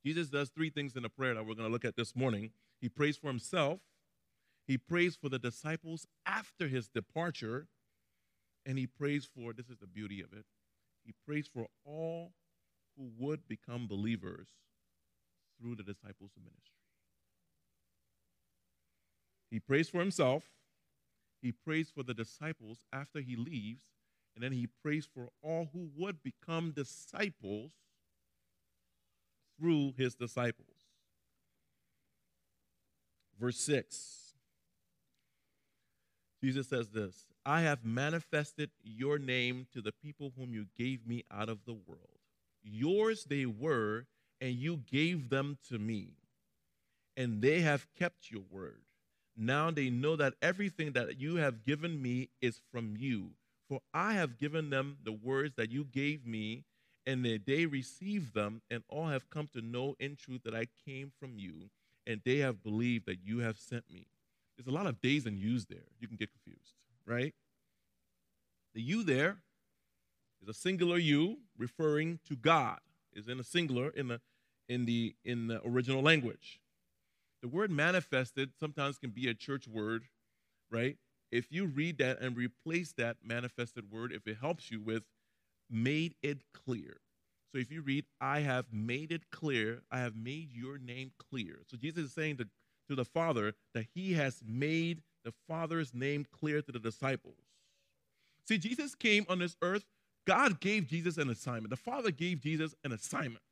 Jesus 0.04 0.30
does 0.30 0.50
three 0.50 0.72
things 0.72 0.96
in 0.96 1.04
the 1.04 1.10
prayer 1.10 1.36
that 1.36 1.46
we're 1.46 1.54
going 1.54 1.68
to 1.68 1.72
look 1.72 1.86
at 1.86 1.96
this 1.96 2.16
morning. 2.16 2.50
He 2.82 2.90
prays 2.90 3.18
for 3.18 3.28
himself, 3.28 3.82
he 4.66 4.80
prays 4.80 5.16
for 5.16 5.30
the 5.30 5.38
disciples 5.38 6.08
after 6.26 6.68
his 6.68 6.88
departure, 6.88 7.68
and 8.66 8.80
he 8.80 8.88
prays 8.88 9.30
for 9.32 9.54
this 9.54 9.70
is 9.70 9.78
the 9.78 9.86
beauty 9.86 10.22
of 10.22 10.34
it. 10.34 10.46
He 11.06 11.14
prays 11.28 11.48
for 11.48 11.68
all 11.86 12.32
who 12.98 13.12
would 13.20 13.48
become 13.48 13.86
believers 13.86 14.48
through 15.60 15.76
the 15.76 15.84
disciples' 15.84 16.32
ministry. 16.36 16.80
He 19.52 19.60
prays 19.60 19.88
for 19.88 20.00
himself, 20.00 20.46
he 21.42 21.52
prays 21.52 21.90
for 21.90 22.04
the 22.04 22.14
disciples 22.14 22.80
after 22.94 23.20
he 23.20 23.36
leaves, 23.36 23.84
and 24.36 24.44
then 24.44 24.52
he 24.52 24.68
prays 24.68 25.08
for 25.12 25.30
all 25.42 25.70
who 25.74 25.90
would 25.98 26.24
become 26.24 26.72
disciples 26.72 27.72
through 29.60 29.94
his 29.98 30.16
disciples. 30.16 30.68
Verse 33.40 33.58
6 33.58 34.22
Jesus 36.42 36.68
says 36.68 36.90
this 36.90 37.26
I 37.46 37.62
have 37.62 37.86
manifested 37.86 38.72
your 38.84 39.18
name 39.20 39.68
to 39.74 39.82
the 39.82 39.92
people 39.92 40.34
whom 40.38 40.54
you 40.54 40.68
gave 40.78 41.08
me 41.08 41.24
out 41.32 41.50
of 41.50 41.66
the 41.66 41.74
world. 41.74 42.20
Yours 42.64 43.26
they 43.26 43.46
were, 43.46 44.06
and 44.40 44.54
you 44.54 44.78
gave 44.78 45.30
them 45.30 45.58
to 45.70 45.80
me, 45.80 46.14
and 47.18 47.42
they 47.42 47.62
have 47.62 47.88
kept 47.98 48.32
your 48.32 48.44
word. 48.50 48.82
Now 49.36 49.72
they 49.72 49.90
know 49.90 50.16
that 50.16 50.34
everything 50.42 50.92
that 50.94 51.20
you 51.20 51.36
have 51.38 51.66
given 51.66 52.02
me 52.02 52.30
is 52.42 52.62
from 52.72 52.96
you. 52.98 53.32
For 53.68 53.80
I 53.94 54.14
have 54.14 54.38
given 54.38 54.70
them 54.70 54.98
the 55.04 55.14
words 55.14 55.56
that 55.56 55.72
you 55.72 55.86
gave 55.86 56.26
me, 56.26 56.66
and 57.06 57.26
they 57.46 57.66
received 57.66 58.34
them, 58.34 58.62
and 58.70 58.84
all 58.90 59.08
have 59.08 59.30
come 59.30 59.48
to 59.54 59.62
know 59.62 59.96
in 60.00 60.16
truth 60.16 60.42
that 60.44 60.54
I 60.54 60.68
came 60.86 61.12
from 61.20 61.38
you, 61.38 61.70
and 62.06 62.22
they 62.26 62.38
have 62.38 62.64
believed 62.64 63.06
that 63.08 63.20
you 63.24 63.40
have 63.40 63.58
sent 63.58 63.90
me. 63.90 64.08
There's 64.58 64.68
a 64.68 64.72
lot 64.72 64.88
of 64.88 65.02
days 65.02 65.26
and 65.26 65.40
yous 65.40 65.66
there. 65.66 65.88
You 66.00 66.08
can 66.08 66.18
get 66.18 66.30
confused 66.32 66.74
right? 67.06 67.34
The 68.74 68.82
you 68.82 69.04
there 69.04 69.38
is 70.42 70.50
a 70.50 70.54
singular 70.54 70.98
you 70.98 71.38
referring 71.58 72.20
to 72.28 72.36
God. 72.36 72.80
Is 73.14 73.28
in 73.28 73.40
a 73.40 73.44
singular 73.44 73.90
in 73.90 74.08
the 74.08 74.22
in 74.70 74.86
the 74.86 75.16
in 75.26 75.48
the 75.48 75.62
original 75.68 76.02
language. 76.02 76.61
The 77.42 77.48
word 77.48 77.72
manifested 77.72 78.52
sometimes 78.60 78.98
can 78.98 79.10
be 79.10 79.28
a 79.28 79.34
church 79.34 79.68
word, 79.68 80.04
right? 80.70 80.98
If 81.32 81.52
you 81.52 81.66
read 81.66 81.98
that 82.00 82.20
and 82.22 82.36
replace 82.36 82.94
that 82.94 83.18
manifested 83.24 83.92
word, 83.92 84.12
if 84.12 84.28
it 84.28 84.38
helps 84.40 84.70
you 84.70 84.80
with 84.80 85.04
made 85.70 86.16
it 86.22 86.42
clear. 86.54 86.98
So 87.52 87.60
if 87.60 87.72
you 87.72 87.82
read, 87.82 88.06
I 88.20 88.42
have 88.42 88.66
made 88.72 89.12
it 89.12 89.30
clear, 89.32 89.82
I 89.92 90.00
have 90.00 90.16
made 90.16 90.54
your 90.54 90.78
name 90.78 91.12
clear. 91.18 91.60
So 91.68 91.78
Jesus 91.78 92.06
is 92.06 92.14
saying 92.14 92.38
to, 92.38 92.48
to 92.90 92.96
the 92.96 93.06
Father 93.06 93.54
that 93.74 93.88
he 93.94 94.14
has 94.14 94.42
made 94.46 95.02
the 95.24 95.34
Father's 95.48 95.94
name 95.94 96.26
clear 96.32 96.62
to 96.62 96.72
the 96.72 96.80
disciples. 96.80 97.36
See, 98.48 98.58
Jesus 98.58 98.96
came 98.96 99.26
on 99.30 99.40
this 99.40 99.56
earth. 99.62 99.86
God 100.28 100.60
gave 100.60 100.88
Jesus 100.88 101.18
an 101.18 101.30
assignment. 101.30 101.70
The 101.70 101.78
Father 101.78 102.12
gave 102.12 102.42
Jesus 102.42 102.76
an 102.84 102.92
assignment. 102.92 103.44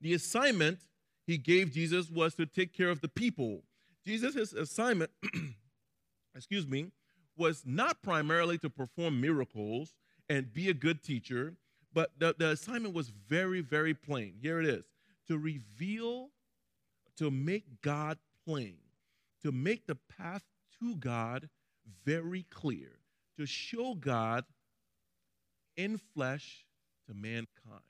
The 0.00 0.14
assignment 0.14 0.80
he 1.26 1.38
gave 1.38 1.72
Jesus 1.72 2.10
was 2.10 2.34
to 2.34 2.46
take 2.46 2.72
care 2.72 2.90
of 2.90 3.00
the 3.00 3.08
people. 3.08 3.62
Jesus' 4.04 4.52
assignment, 4.52 5.10
excuse 6.34 6.66
me, 6.66 6.88
was 7.36 7.62
not 7.64 8.02
primarily 8.02 8.58
to 8.58 8.70
perform 8.70 9.20
miracles 9.20 9.94
and 10.28 10.52
be 10.52 10.68
a 10.68 10.74
good 10.74 11.02
teacher, 11.02 11.54
but 11.92 12.10
the, 12.18 12.34
the 12.38 12.50
assignment 12.50 12.94
was 12.94 13.08
very, 13.08 13.60
very 13.60 13.94
plain. 13.94 14.34
Here 14.40 14.60
it 14.60 14.66
is 14.66 14.84
to 15.28 15.38
reveal, 15.38 16.30
to 17.16 17.30
make 17.30 17.80
God 17.82 18.18
plain 18.44 18.76
to 19.42 19.52
make 19.52 19.86
the 19.86 19.96
path 20.18 20.42
to 20.80 20.96
God 20.96 21.48
very 22.04 22.46
clear, 22.50 23.00
to 23.36 23.46
show 23.46 23.94
God 23.94 24.44
in 25.76 25.98
flesh 26.14 26.66
to 27.06 27.14
mankind, 27.14 27.82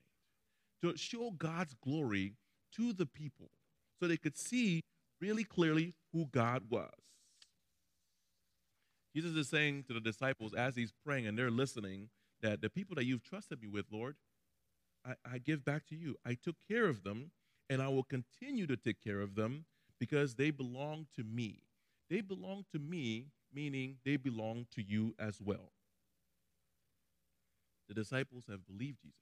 to 0.83 0.97
show 0.97 1.31
God's 1.31 1.75
glory 1.85 2.35
to 2.76 2.93
the 2.93 3.07
people 3.07 3.50
so 3.99 4.09
they 4.09 4.17
could 4.17 4.37
see 4.37 4.83
really 5.21 5.45
clearly 5.45 5.95
who 6.12 6.26
God 6.26 6.64
was. 6.71 6.91
Jesus 9.14 9.37
is 9.37 9.49
saying 9.49 9.85
to 9.88 9.95
the 9.95 10.00
disciples 10.00 10.55
as 10.55 10.75
he's 10.75 10.93
praying 11.05 11.26
and 11.26 11.38
they're 11.38 11.50
listening 11.50 12.09
that 12.41 12.61
the 12.61 12.71
people 12.71 12.97
that 12.97 13.05
you've 13.05 13.23
trusted 13.23 13.61
me 13.62 13.69
with, 13.69 13.87
Lord, 13.91 14.17
I, 15.07 15.14
I 15.35 15.38
give 15.38 15.64
back 15.64 15.87
to 15.87 15.97
you. 15.97 16.17
I 16.25 16.35
took 16.35 16.57
care 16.69 16.88
of 16.88 17.05
them, 17.05 17.31
and 17.69 17.83
I 17.83 17.88
will 17.88 18.02
continue 18.02 18.67
to 18.67 18.76
take 18.76 19.02
care 19.02 19.21
of 19.21 19.35
them 19.35 19.64
because 19.99 20.35
they 20.35 20.50
belong 20.50 21.07
to 21.17 21.25
me. 21.25 21.62
They 22.11 22.21
belong 22.21 22.64
to 22.73 22.79
me, 22.79 23.26
meaning 23.55 23.97
they 24.05 24.17
belong 24.17 24.67
to 24.75 24.83
you 24.83 25.14
as 25.19 25.41
well. 25.41 25.73
The 27.88 27.95
disciples 27.95 28.45
have 28.49 28.67
believed 28.67 29.02
Jesus. 29.02 29.19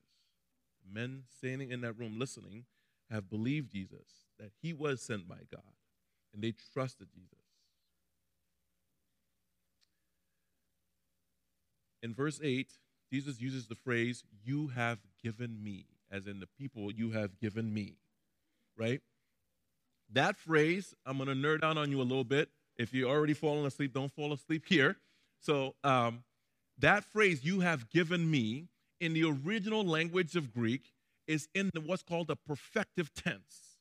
The 0.82 0.98
men 0.98 1.24
standing 1.36 1.70
in 1.70 1.80
that 1.82 1.98
room 1.98 2.18
listening 2.18 2.64
have 3.10 3.28
believed 3.28 3.72
Jesus, 3.72 4.06
that 4.38 4.50
he 4.62 4.72
was 4.72 5.02
sent 5.02 5.28
by 5.28 5.40
God, 5.50 5.62
and 6.32 6.42
they 6.42 6.54
trusted 6.72 7.08
Jesus. 7.12 7.38
In 12.02 12.14
verse 12.14 12.40
8, 12.42 12.68
Jesus 13.12 13.40
uses 13.40 13.66
the 13.66 13.74
phrase, 13.74 14.24
You 14.44 14.68
have 14.68 14.98
given 15.22 15.62
me, 15.62 15.86
as 16.10 16.26
in 16.26 16.40
the 16.40 16.46
people 16.46 16.90
you 16.92 17.10
have 17.10 17.38
given 17.38 17.74
me, 17.74 17.96
right? 18.78 19.00
That 20.12 20.36
phrase, 20.36 20.94
I'm 21.04 21.18
going 21.18 21.28
to 21.28 21.34
nerd 21.34 21.62
out 21.62 21.76
on 21.76 21.90
you 21.90 22.00
a 22.00 22.02
little 22.02 22.24
bit. 22.24 22.48
If 22.76 22.94
you're 22.94 23.10
already 23.10 23.34
falling 23.34 23.66
asleep, 23.66 23.92
don't 23.92 24.12
fall 24.12 24.32
asleep 24.32 24.64
here. 24.66 24.96
So, 25.40 25.74
um, 25.84 26.24
that 26.78 27.04
phrase, 27.04 27.44
you 27.44 27.60
have 27.60 27.90
given 27.90 28.30
me, 28.30 28.68
in 29.00 29.12
the 29.12 29.24
original 29.24 29.84
language 29.84 30.36
of 30.36 30.52
Greek, 30.52 30.92
is 31.30 31.48
in 31.54 31.70
the, 31.72 31.80
what's 31.80 32.02
called 32.02 32.28
a 32.28 32.34
perfective 32.34 33.08
tense. 33.14 33.78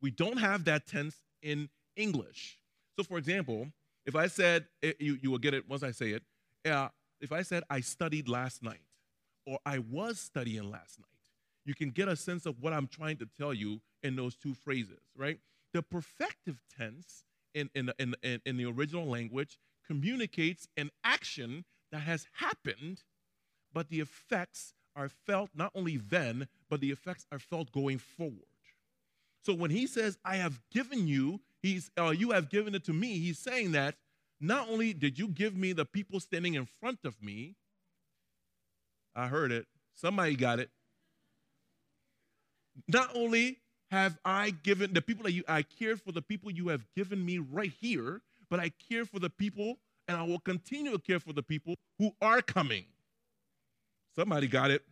We 0.00 0.10
don't 0.10 0.38
have 0.38 0.64
that 0.64 0.86
tense 0.86 1.20
in 1.42 1.68
English. 1.94 2.58
So, 2.96 3.04
for 3.04 3.18
example, 3.18 3.68
if 4.06 4.16
I 4.16 4.28
said, 4.28 4.64
you, 4.98 5.18
you 5.20 5.30
will 5.30 5.38
get 5.38 5.52
it 5.52 5.68
once 5.68 5.82
I 5.82 5.90
say 5.90 6.12
it, 6.12 6.22
uh, 6.70 6.88
if 7.20 7.32
I 7.32 7.42
said, 7.42 7.64
I 7.68 7.80
studied 7.80 8.28
last 8.30 8.62
night, 8.62 8.80
or 9.46 9.58
I 9.66 9.78
was 9.78 10.18
studying 10.18 10.70
last 10.70 10.98
night, 10.98 11.06
you 11.66 11.74
can 11.74 11.90
get 11.90 12.08
a 12.08 12.16
sense 12.16 12.46
of 12.46 12.62
what 12.62 12.72
I'm 12.72 12.86
trying 12.86 13.18
to 13.18 13.26
tell 13.26 13.52
you 13.52 13.82
in 14.02 14.16
those 14.16 14.34
two 14.34 14.54
phrases, 14.54 15.02
right? 15.14 15.38
The 15.74 15.82
perfective 15.82 16.56
tense 16.78 17.24
in, 17.54 17.68
in, 17.74 17.92
in, 17.98 18.14
in, 18.22 18.40
in 18.46 18.56
the 18.56 18.64
original 18.64 19.06
language 19.06 19.58
communicates 19.86 20.66
an 20.78 20.90
action 21.04 21.66
that 21.92 22.00
has 22.00 22.26
happened, 22.32 23.02
but 23.70 23.90
the 23.90 24.00
effects 24.00 24.72
are 25.00 25.08
felt 25.26 25.48
not 25.54 25.72
only 25.74 25.96
then, 25.96 26.46
but 26.68 26.80
the 26.80 26.90
effects 26.90 27.26
are 27.32 27.38
felt 27.38 27.72
going 27.72 27.98
forward. 27.98 28.34
So 29.42 29.54
when 29.54 29.70
he 29.70 29.86
says, 29.86 30.18
I 30.24 30.36
have 30.36 30.60
given 30.70 31.08
you, 31.08 31.40
he's, 31.62 31.90
uh, 31.98 32.10
you 32.10 32.32
have 32.32 32.50
given 32.50 32.74
it 32.74 32.84
to 32.84 32.92
me, 32.92 33.18
he's 33.18 33.38
saying 33.38 33.72
that 33.72 33.94
not 34.40 34.68
only 34.68 34.92
did 34.92 35.18
you 35.18 35.28
give 35.28 35.56
me 35.56 35.72
the 35.72 35.86
people 35.86 36.20
standing 36.20 36.54
in 36.54 36.66
front 36.66 36.98
of 37.04 37.22
me, 37.22 37.56
I 39.16 39.28
heard 39.28 39.52
it, 39.52 39.66
somebody 39.94 40.36
got 40.36 40.58
it. 40.58 40.70
Not 42.86 43.10
only 43.14 43.58
have 43.90 44.18
I 44.22 44.50
given 44.50 44.92
the 44.92 45.02
people 45.02 45.24
that 45.24 45.32
you, 45.32 45.44
I 45.48 45.62
cared 45.62 46.00
for 46.00 46.12
the 46.12 46.22
people 46.22 46.50
you 46.50 46.68
have 46.68 46.86
given 46.94 47.24
me 47.24 47.38
right 47.38 47.72
here, 47.80 48.20
but 48.50 48.60
I 48.60 48.70
care 48.90 49.06
for 49.06 49.18
the 49.18 49.30
people 49.30 49.78
and 50.08 50.16
I 50.16 50.22
will 50.24 50.38
continue 50.40 50.92
to 50.92 50.98
care 50.98 51.20
for 51.20 51.32
the 51.32 51.42
people 51.42 51.76
who 51.98 52.10
are 52.20 52.42
coming. 52.42 52.84
Somebody 54.14 54.46
got 54.48 54.70
it. 54.70 54.82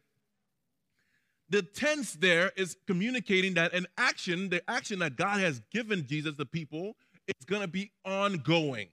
The 1.50 1.62
tense 1.62 2.12
there 2.12 2.52
is 2.56 2.76
communicating 2.86 3.54
that 3.54 3.72
an 3.72 3.86
action, 3.96 4.50
the 4.50 4.68
action 4.70 4.98
that 4.98 5.16
God 5.16 5.40
has 5.40 5.60
given 5.72 6.06
Jesus, 6.06 6.34
the 6.36 6.46
people, 6.46 6.94
is 7.26 7.44
going 7.46 7.62
to 7.62 7.68
be 7.68 7.90
ongoing. 8.04 8.88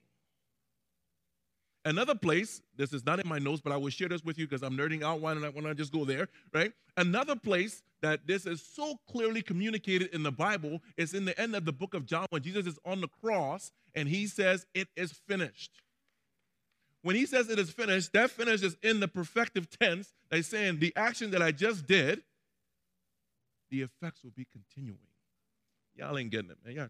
Another 1.84 2.16
place, 2.16 2.62
this 2.78 2.94
is 2.94 3.06
not 3.06 3.20
in 3.20 3.28
my 3.28 3.38
notes, 3.38 3.62
but 3.62 3.72
I 3.72 3.78
will 3.78 3.90
share 3.90 4.10
this 4.10 4.24
with 4.24 4.40
you 4.40 4.48
because 4.48 4.64
I'm 4.64 4.76
nerding 4.76 5.04
out. 5.04 5.22
Why 5.22 5.36
don't 5.36 5.44
I, 5.44 5.50
why 5.50 5.62
don't 5.62 5.70
I 5.70 5.74
just 5.74 5.94
go 5.94 6.04
there, 6.04 6.30
right? 6.52 6.72
Another 6.98 7.36
place 7.36 7.84
that 8.02 8.26
this 8.26 8.48
is 8.48 8.62
so 8.62 8.96
clearly 9.08 9.44
communicated 9.44 10.10
in 10.12 10.24
the 10.24 10.32
Bible 10.32 10.82
is 10.98 11.14
in 11.14 11.26
the 11.26 11.40
end 11.40 11.56
of 11.56 11.66
the 11.66 11.72
book 11.72 11.94
of 11.94 12.08
John 12.08 12.26
when 12.32 12.42
Jesus 12.42 12.66
is 12.66 12.80
on 12.86 13.02
the 13.02 13.08
cross 13.08 13.72
and 13.94 14.10
he 14.10 14.26
says, 14.26 14.66
It 14.74 14.88
is 14.96 15.12
finished. 15.12 15.72
When 17.06 17.16
he 17.16 17.28
says 17.28 17.52
it 17.52 17.60
is 17.60 17.70
finished, 17.70 18.14
that 18.14 18.32
finish 18.32 18.64
is 18.64 18.78
in 18.82 19.00
the 19.00 19.08
perfective 19.08 19.70
tense. 19.70 20.12
They're 20.32 20.42
saying 20.42 20.80
the 20.80 20.92
action 20.96 21.30
that 21.32 21.42
I 21.44 21.52
just 21.52 21.86
did, 21.86 22.24
the 23.70 23.82
effects 23.82 24.24
will 24.24 24.34
be 24.36 24.46
continuing. 24.52 25.00
Y'all 25.96 26.18
ain't 26.18 26.32
getting 26.32 26.52
it, 26.52 26.58
man. 26.66 26.76
Y'all 26.76 26.90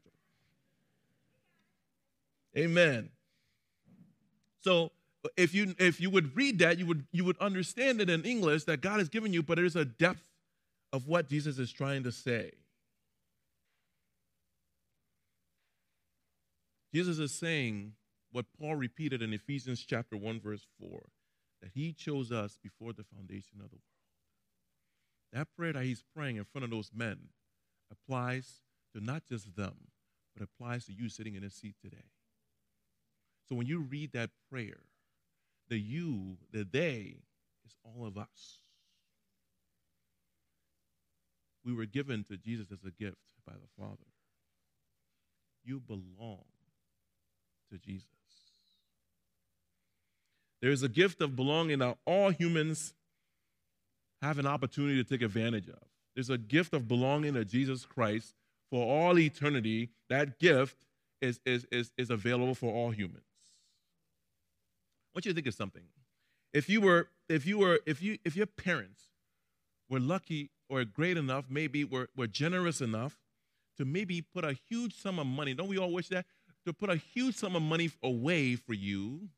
Amen. 2.57 3.09
So 4.61 4.91
if 5.35 5.53
you 5.53 5.75
if 5.77 5.99
you 5.99 6.09
would 6.09 6.35
read 6.35 6.59
that, 6.59 6.79
you 6.79 6.85
would 6.85 7.05
you 7.11 7.25
would 7.25 7.37
understand 7.39 8.01
it 8.01 8.09
in 8.09 8.23
English 8.23 8.63
that 8.65 8.81
God 8.81 8.99
has 8.99 9.09
given 9.09 9.33
you, 9.33 9.43
but 9.43 9.55
there's 9.55 9.75
a 9.75 9.85
depth 9.85 10.23
of 10.93 11.07
what 11.07 11.29
Jesus 11.29 11.59
is 11.59 11.71
trying 11.71 12.03
to 12.03 12.11
say. 12.11 12.51
Jesus 16.93 17.19
is 17.19 17.33
saying 17.33 17.93
what 18.31 18.45
Paul 18.57 18.75
repeated 18.75 19.21
in 19.21 19.33
Ephesians 19.33 19.83
chapter 19.85 20.15
1 20.15 20.39
verse 20.39 20.65
4 20.79 21.01
that 21.61 21.71
he 21.73 21.91
chose 21.91 22.31
us 22.31 22.57
before 22.63 22.93
the 22.93 23.03
foundation 23.03 23.59
of 23.61 23.69
the 23.69 23.75
world. 23.75 24.04
That 25.35 25.49
prayer 25.57 25.73
that 25.73 25.83
he's 25.83 26.01
praying 26.15 26.37
in 26.37 26.45
front 26.45 26.63
of 26.63 26.71
those 26.71 26.91
men 26.95 27.17
applies 27.91 28.61
to 28.93 29.03
not 29.03 29.23
just 29.29 29.53
them, 29.57 29.75
but 30.33 30.47
applies 30.47 30.85
to 30.85 30.93
you 30.93 31.09
sitting 31.09 31.35
in 31.35 31.43
a 31.43 31.49
seat 31.49 31.75
today. 31.83 32.05
So 33.49 33.53
when 33.55 33.67
you 33.67 33.81
read 33.81 34.13
that 34.13 34.29
prayer, 34.49 34.79
the 35.67 35.77
you, 35.77 36.37
the 36.53 36.63
they, 36.63 37.17
is 37.65 37.75
all 37.83 38.07
of 38.07 38.17
us. 38.17 38.59
We 41.65 41.73
were 41.73 41.85
given 41.85 42.23
to 42.29 42.37
Jesus 42.37 42.67
as 42.71 42.85
a 42.85 42.91
gift 42.91 43.17
by 43.45 43.53
the 43.53 43.67
Father. 43.77 44.07
You 45.65 45.81
belong 45.81 46.45
to 47.71 47.77
Jesus. 47.77 48.07
There's 50.61 50.81
a 50.81 50.89
gift 50.89 51.21
of 51.21 51.35
belonging 51.35 51.79
that 51.79 51.97
all 52.05 52.29
humans 52.29 52.93
have 54.25 54.39
an 54.39 54.47
opportunity 54.47 55.01
to 55.01 55.09
take 55.09 55.21
advantage 55.21 55.69
of. 55.69 55.81
There's 56.15 56.29
a 56.29 56.37
gift 56.37 56.73
of 56.73 56.87
belonging 56.87 57.33
to 57.33 57.45
Jesus 57.45 57.85
Christ 57.85 58.33
for 58.69 58.83
all 58.85 59.17
eternity. 59.19 59.89
That 60.09 60.39
gift 60.39 60.85
is, 61.21 61.39
is, 61.45 61.65
is, 61.71 61.91
is 61.97 62.09
available 62.09 62.55
for 62.55 62.73
all 62.73 62.91
humans 62.91 63.23
I 65.15 65.17
want 65.17 65.25
you 65.25 65.31
to 65.31 65.35
think 65.35 65.47
of 65.47 65.53
something. 65.53 65.83
If 66.53 66.69
you 66.69 66.81
were, 66.81 67.07
if 67.29 67.45
you 67.45 67.57
were, 67.57 67.79
if 67.85 68.01
you, 68.01 68.17
if 68.25 68.35
your 68.35 68.47
parents 68.47 69.03
were 69.89 69.99
lucky 69.99 70.49
or 70.69 70.83
great 70.83 71.15
enough, 71.15 71.45
maybe 71.49 71.85
were, 71.85 72.09
were 72.17 72.27
generous 72.27 72.81
enough 72.81 73.17
to 73.77 73.85
maybe 73.85 74.21
put 74.21 74.43
a 74.43 74.57
huge 74.67 74.93
sum 74.93 75.17
of 75.17 75.25
money, 75.25 75.53
don't 75.53 75.69
we 75.69 75.77
all 75.77 75.91
wish 75.91 76.09
that? 76.09 76.25
To 76.65 76.73
put 76.73 76.89
a 76.89 76.97
huge 76.97 77.35
sum 77.35 77.55
of 77.55 77.61
money 77.61 77.91
away 78.03 78.57
for 78.57 78.73
you 78.73 79.29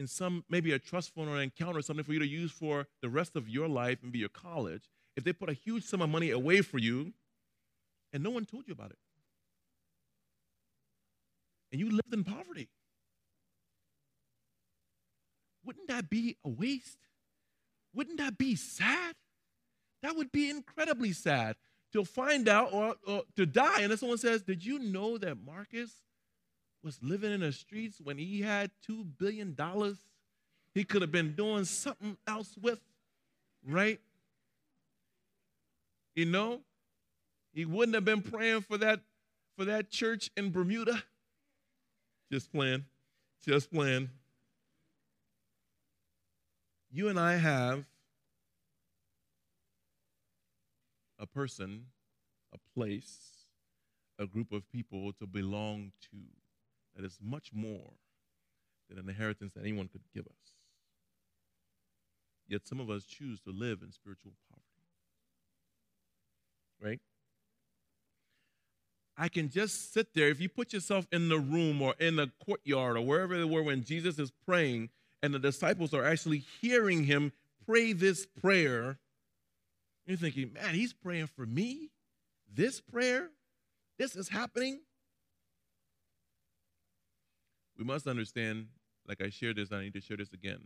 in 0.00 0.06
some, 0.06 0.42
maybe 0.48 0.72
a 0.72 0.78
trust 0.78 1.14
fund 1.14 1.28
or 1.28 1.36
an 1.36 1.42
account 1.42 1.76
or 1.76 1.82
something 1.82 2.02
for 2.02 2.14
you 2.14 2.18
to 2.18 2.26
use 2.26 2.50
for 2.50 2.86
the 3.02 3.08
rest 3.10 3.36
of 3.36 3.50
your 3.50 3.68
life 3.68 3.98
and 4.02 4.10
be 4.10 4.18
your 4.18 4.30
college, 4.30 4.88
if 5.14 5.24
they 5.24 5.32
put 5.32 5.50
a 5.50 5.52
huge 5.52 5.84
sum 5.84 6.00
of 6.00 6.08
money 6.08 6.30
away 6.30 6.62
for 6.62 6.78
you 6.78 7.12
and 8.10 8.22
no 8.22 8.30
one 8.30 8.46
told 8.46 8.66
you 8.66 8.72
about 8.72 8.90
it, 8.90 8.98
and 11.70 11.80
you 11.80 11.90
lived 11.90 12.14
in 12.14 12.24
poverty, 12.24 12.70
wouldn't 15.66 15.88
that 15.88 16.08
be 16.08 16.38
a 16.46 16.48
waste? 16.48 16.98
Wouldn't 17.94 18.18
that 18.18 18.38
be 18.38 18.56
sad? 18.56 19.14
That 20.02 20.16
would 20.16 20.32
be 20.32 20.48
incredibly 20.48 21.12
sad 21.12 21.56
to 21.92 22.06
find 22.06 22.48
out 22.48 22.72
or, 22.72 22.94
or 23.06 23.24
to 23.36 23.44
die. 23.44 23.82
And 23.82 23.90
then 23.90 23.98
someone 23.98 24.16
says, 24.16 24.42
Did 24.42 24.64
you 24.64 24.78
know 24.78 25.18
that 25.18 25.36
Marcus 25.44 26.00
was 26.82 26.98
living 27.02 27.32
in 27.32 27.40
the 27.40 27.52
streets 27.52 28.00
when 28.02 28.18
he 28.18 28.40
had 28.40 28.70
$2 28.88 29.06
billion? 29.18 29.56
He 30.74 30.84
could 30.84 31.02
have 31.02 31.12
been 31.12 31.34
doing 31.34 31.64
something 31.64 32.16
else 32.26 32.56
with, 32.60 32.80
right? 33.66 34.00
You 36.14 36.26
know, 36.26 36.60
he 37.52 37.64
wouldn't 37.64 37.94
have 37.94 38.04
been 38.04 38.22
praying 38.22 38.62
for 38.62 38.78
that 38.78 39.00
for 39.56 39.64
that 39.64 39.90
church 39.90 40.30
in 40.36 40.50
Bermuda. 40.50 41.02
Just 42.30 42.52
playing, 42.52 42.84
just 43.44 43.72
playing 43.72 44.08
you 46.92 47.08
and 47.08 47.18
I 47.18 47.36
have 47.36 47.84
a 51.18 51.26
person, 51.26 51.86
a 52.52 52.58
place, 52.74 53.46
a 54.18 54.26
group 54.26 54.52
of 54.52 54.68
people 54.70 55.12
to 55.14 55.26
belong 55.26 55.92
to 56.10 56.16
that 56.96 57.04
is 57.04 57.18
much 57.22 57.50
more 57.52 57.92
than 58.88 58.98
an 58.98 59.08
inheritance 59.08 59.52
that 59.54 59.62
anyone 59.62 59.88
could 59.88 60.02
give 60.14 60.26
us. 60.26 60.54
Yet 62.48 62.66
some 62.66 62.80
of 62.80 62.90
us 62.90 63.04
choose 63.04 63.40
to 63.42 63.50
live 63.50 63.80
in 63.82 63.92
spiritual 63.92 64.32
poverty. 64.50 64.66
Right? 66.82 67.00
I 69.16 69.28
can 69.28 69.50
just 69.50 69.92
sit 69.92 70.14
there. 70.14 70.28
If 70.28 70.40
you 70.40 70.48
put 70.48 70.72
yourself 70.72 71.06
in 71.12 71.28
the 71.28 71.38
room 71.38 71.82
or 71.82 71.94
in 72.00 72.16
the 72.16 72.30
courtyard 72.44 72.96
or 72.96 73.02
wherever 73.02 73.36
they 73.36 73.44
were 73.44 73.62
when 73.62 73.84
Jesus 73.84 74.18
is 74.18 74.32
praying 74.46 74.88
and 75.22 75.32
the 75.32 75.38
disciples 75.38 75.94
are 75.94 76.04
actually 76.04 76.44
hearing 76.60 77.04
him 77.04 77.32
pray 77.66 77.92
this 77.92 78.26
prayer, 78.26 78.98
you're 80.06 80.16
thinking, 80.16 80.52
man, 80.54 80.74
he's 80.74 80.92
praying 80.92 81.28
for 81.28 81.46
me? 81.46 81.90
This 82.52 82.80
prayer? 82.80 83.28
This 83.98 84.16
is 84.16 84.28
happening? 84.28 84.80
We 87.80 87.86
must 87.86 88.06
understand, 88.06 88.66
like 89.08 89.22
I 89.22 89.30
shared 89.30 89.56
this, 89.56 89.72
I 89.72 89.80
need 89.80 89.94
to 89.94 90.02
share 90.02 90.18
this 90.18 90.34
again. 90.34 90.60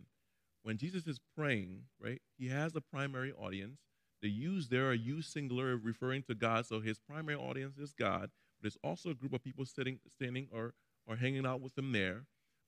When 0.64 0.76
Jesus 0.76 1.06
is 1.06 1.20
praying, 1.36 1.82
right, 2.00 2.20
he 2.36 2.48
has 2.48 2.74
a 2.74 2.80
primary 2.80 3.32
audience. 3.32 3.78
The 4.20 4.28
use 4.28 4.66
there 4.66 4.88
are 4.88 4.94
use 4.94 5.28
singular 5.28 5.76
referring 5.76 6.24
to 6.24 6.34
God, 6.34 6.66
so 6.66 6.80
his 6.80 6.98
primary 6.98 7.38
audience 7.38 7.78
is 7.78 7.92
God. 7.92 8.30
But 8.58 8.62
there's 8.62 8.78
also 8.82 9.10
a 9.10 9.14
group 9.14 9.32
of 9.32 9.44
people 9.44 9.64
sitting, 9.64 10.00
standing, 10.16 10.48
or, 10.52 10.74
or 11.06 11.14
hanging 11.14 11.46
out 11.46 11.60
with 11.60 11.78
him 11.78 11.92
there. 11.92 12.24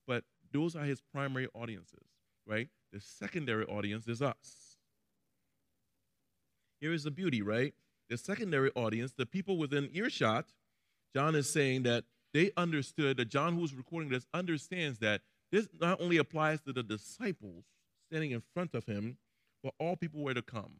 But 0.06 0.22
those 0.52 0.76
are 0.76 0.84
his 0.84 1.00
primary 1.12 1.48
audiences, 1.52 2.06
right? 2.46 2.68
The 2.92 3.00
secondary 3.00 3.64
audience 3.64 4.06
is 4.06 4.22
us. 4.22 4.76
Here 6.80 6.92
is 6.92 7.02
the 7.02 7.10
beauty, 7.10 7.42
right? 7.42 7.74
The 8.08 8.16
secondary 8.16 8.70
audience, 8.76 9.12
the 9.12 9.26
people 9.26 9.58
within 9.58 9.90
earshot, 9.92 10.52
John 11.12 11.34
is 11.34 11.50
saying 11.50 11.82
that 11.82 12.04
they 12.36 12.50
understood, 12.58 13.16
that 13.16 13.30
John, 13.30 13.54
who's 13.54 13.74
recording 13.74 14.10
this, 14.10 14.26
understands 14.34 14.98
that 14.98 15.22
this 15.50 15.68
not 15.80 16.02
only 16.02 16.18
applies 16.18 16.60
to 16.62 16.72
the 16.74 16.82
disciples 16.82 17.64
standing 18.10 18.32
in 18.32 18.42
front 18.52 18.74
of 18.74 18.84
him, 18.84 19.16
but 19.62 19.72
all 19.80 19.96
people 19.96 20.22
were 20.22 20.34
to 20.34 20.42
come. 20.42 20.74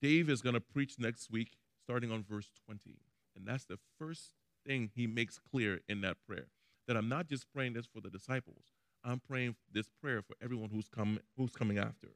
Dave 0.00 0.30
is 0.30 0.40
going 0.40 0.54
to 0.54 0.60
preach 0.60 0.94
next 0.98 1.30
week, 1.30 1.58
starting 1.84 2.10
on 2.10 2.24
verse 2.26 2.48
20. 2.64 2.96
And 3.36 3.46
that's 3.46 3.66
the 3.66 3.78
first 3.98 4.32
thing 4.66 4.90
he 4.94 5.06
makes 5.06 5.38
clear 5.38 5.80
in 5.86 6.00
that 6.00 6.16
prayer 6.26 6.46
that 6.88 6.96
I'm 6.96 7.10
not 7.10 7.28
just 7.28 7.44
praying 7.52 7.74
this 7.74 7.84
for 7.84 8.00
the 8.00 8.08
disciples, 8.08 8.64
I'm 9.04 9.20
praying 9.20 9.56
this 9.70 9.90
prayer 10.00 10.22
for 10.22 10.34
everyone 10.42 10.70
who's, 10.70 10.88
come, 10.88 11.18
who's 11.36 11.50
coming 11.50 11.76
after. 11.76 12.08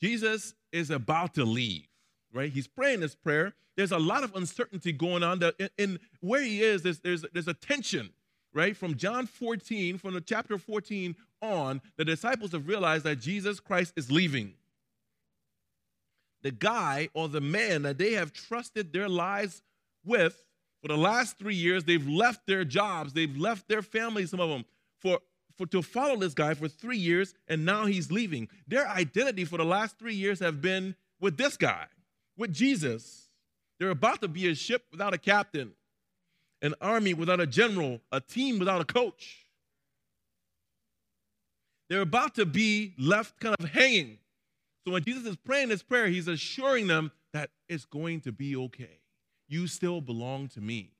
Jesus 0.00 0.54
is 0.72 0.88
about 0.88 1.34
to 1.34 1.44
leave, 1.44 1.88
right? 2.34 2.52
He's 2.52 2.66
praying 2.66 3.00
this 3.00 3.14
prayer. 3.14 3.54
There's 3.76 3.92
a 3.92 3.98
lot 3.98 4.24
of 4.24 4.34
uncertainty 4.34 4.92
going 4.92 5.22
on. 5.22 5.40
In, 5.58 5.70
in 5.78 6.00
where 6.20 6.42
he 6.42 6.62
is, 6.62 6.82
there's, 6.82 7.00
there's, 7.00 7.24
there's 7.32 7.48
a 7.48 7.54
tension, 7.54 8.10
right? 8.52 8.76
From 8.76 8.96
John 8.96 9.26
14, 9.26 9.98
from 9.98 10.14
the 10.14 10.20
chapter 10.20 10.58
14 10.58 11.14
on, 11.40 11.80
the 11.96 12.04
disciples 12.04 12.52
have 12.52 12.68
realized 12.68 13.04
that 13.04 13.20
Jesus 13.20 13.60
Christ 13.60 13.94
is 13.96 14.10
leaving. 14.10 14.54
The 16.42 16.50
guy 16.50 17.08
or 17.14 17.28
the 17.28 17.40
man 17.40 17.82
that 17.82 17.96
they 17.96 18.12
have 18.12 18.32
trusted 18.32 18.92
their 18.92 19.08
lives 19.08 19.62
with 20.04 20.44
for 20.82 20.88
the 20.88 20.96
last 20.98 21.38
three 21.38 21.54
years, 21.54 21.84
they've 21.84 22.06
left 22.06 22.46
their 22.46 22.62
jobs, 22.62 23.14
they've 23.14 23.34
left 23.38 23.68
their 23.68 23.80
families, 23.80 24.30
some 24.30 24.40
of 24.40 24.50
them, 24.50 24.66
for, 25.00 25.20
for 25.56 25.66
to 25.68 25.80
follow 25.80 26.16
this 26.16 26.34
guy 26.34 26.52
for 26.52 26.68
three 26.68 26.98
years, 26.98 27.34
and 27.48 27.64
now 27.64 27.86
he's 27.86 28.12
leaving. 28.12 28.48
Their 28.68 28.86
identity 28.86 29.46
for 29.46 29.56
the 29.56 29.64
last 29.64 29.98
three 29.98 30.14
years 30.14 30.40
have 30.40 30.60
been 30.60 30.94
with 31.20 31.38
this 31.38 31.56
guy, 31.56 31.86
with 32.36 32.52
Jesus. 32.52 33.28
They're 33.78 33.90
about 33.90 34.20
to 34.22 34.28
be 34.28 34.48
a 34.48 34.54
ship 34.54 34.84
without 34.90 35.14
a 35.14 35.18
captain, 35.18 35.72
an 36.62 36.74
army 36.80 37.12
without 37.12 37.40
a 37.40 37.46
general, 37.46 38.00
a 38.12 38.20
team 38.20 38.58
without 38.58 38.80
a 38.80 38.84
coach. 38.84 39.46
They're 41.90 42.00
about 42.00 42.36
to 42.36 42.46
be 42.46 42.94
left 42.98 43.40
kind 43.40 43.54
of 43.58 43.68
hanging. 43.70 44.18
So 44.86 44.92
when 44.92 45.04
Jesus 45.04 45.26
is 45.26 45.36
praying 45.36 45.68
this 45.68 45.82
prayer, 45.82 46.06
he's 46.06 46.28
assuring 46.28 46.86
them 46.86 47.10
that 47.32 47.50
it's 47.68 47.84
going 47.84 48.20
to 48.22 48.32
be 48.32 48.56
okay 48.56 49.00
you 49.48 49.66
still 49.66 50.00
belong 50.00 50.48
to 50.48 50.60
me. 50.60 50.90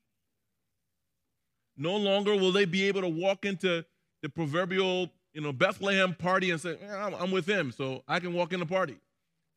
No 1.77 1.95
longer 1.95 2.35
will 2.35 2.51
they 2.51 2.65
be 2.65 2.87
able 2.87 3.01
to 3.01 3.09
walk 3.09 3.45
into 3.45 3.85
the 4.21 4.29
proverbial, 4.29 5.09
you 5.33 5.41
know, 5.41 5.51
Bethlehem 5.51 6.13
party 6.13 6.51
and 6.51 6.61
say, 6.61 6.77
I'm, 6.89 7.13
I'm 7.15 7.31
with 7.31 7.45
him, 7.45 7.71
so 7.71 8.03
I 8.07 8.19
can 8.19 8.33
walk 8.33 8.53
in 8.53 8.59
the 8.59 8.65
party. 8.65 8.97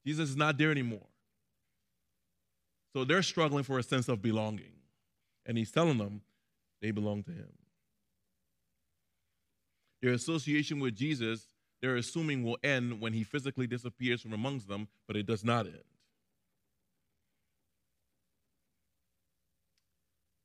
Jesus 0.05 0.31
is 0.31 0.37
not 0.37 0.59
there 0.59 0.71
anymore. 0.71 1.07
So 2.93 3.05
they're 3.05 3.23
struggling 3.23 3.65
for 3.65 3.79
a 3.79 3.83
sense 3.83 4.09
of 4.09 4.23
belonging. 4.23 4.73
And 5.47 5.57
he's 5.57 5.71
telling 5.71 5.99
them 5.99 6.23
they 6.81 6.91
belong 6.91 7.23
to 7.25 7.33
him. 7.33 7.53
Their 10.01 10.13
association 10.13 10.79
with 10.79 10.95
Jesus, 10.95 11.47
they're 11.81 11.97
assuming 11.97 12.45
will 12.45 12.59
end 12.63 13.01
when 13.01 13.13
he 13.13 13.25
physically 13.25 13.67
disappears 13.67 14.21
from 14.23 14.33
amongst 14.33 14.69
them, 14.69 14.89
but 15.07 15.17
it 15.17 15.27
does 15.27 15.45
not 15.45 15.67
end. 15.67 15.83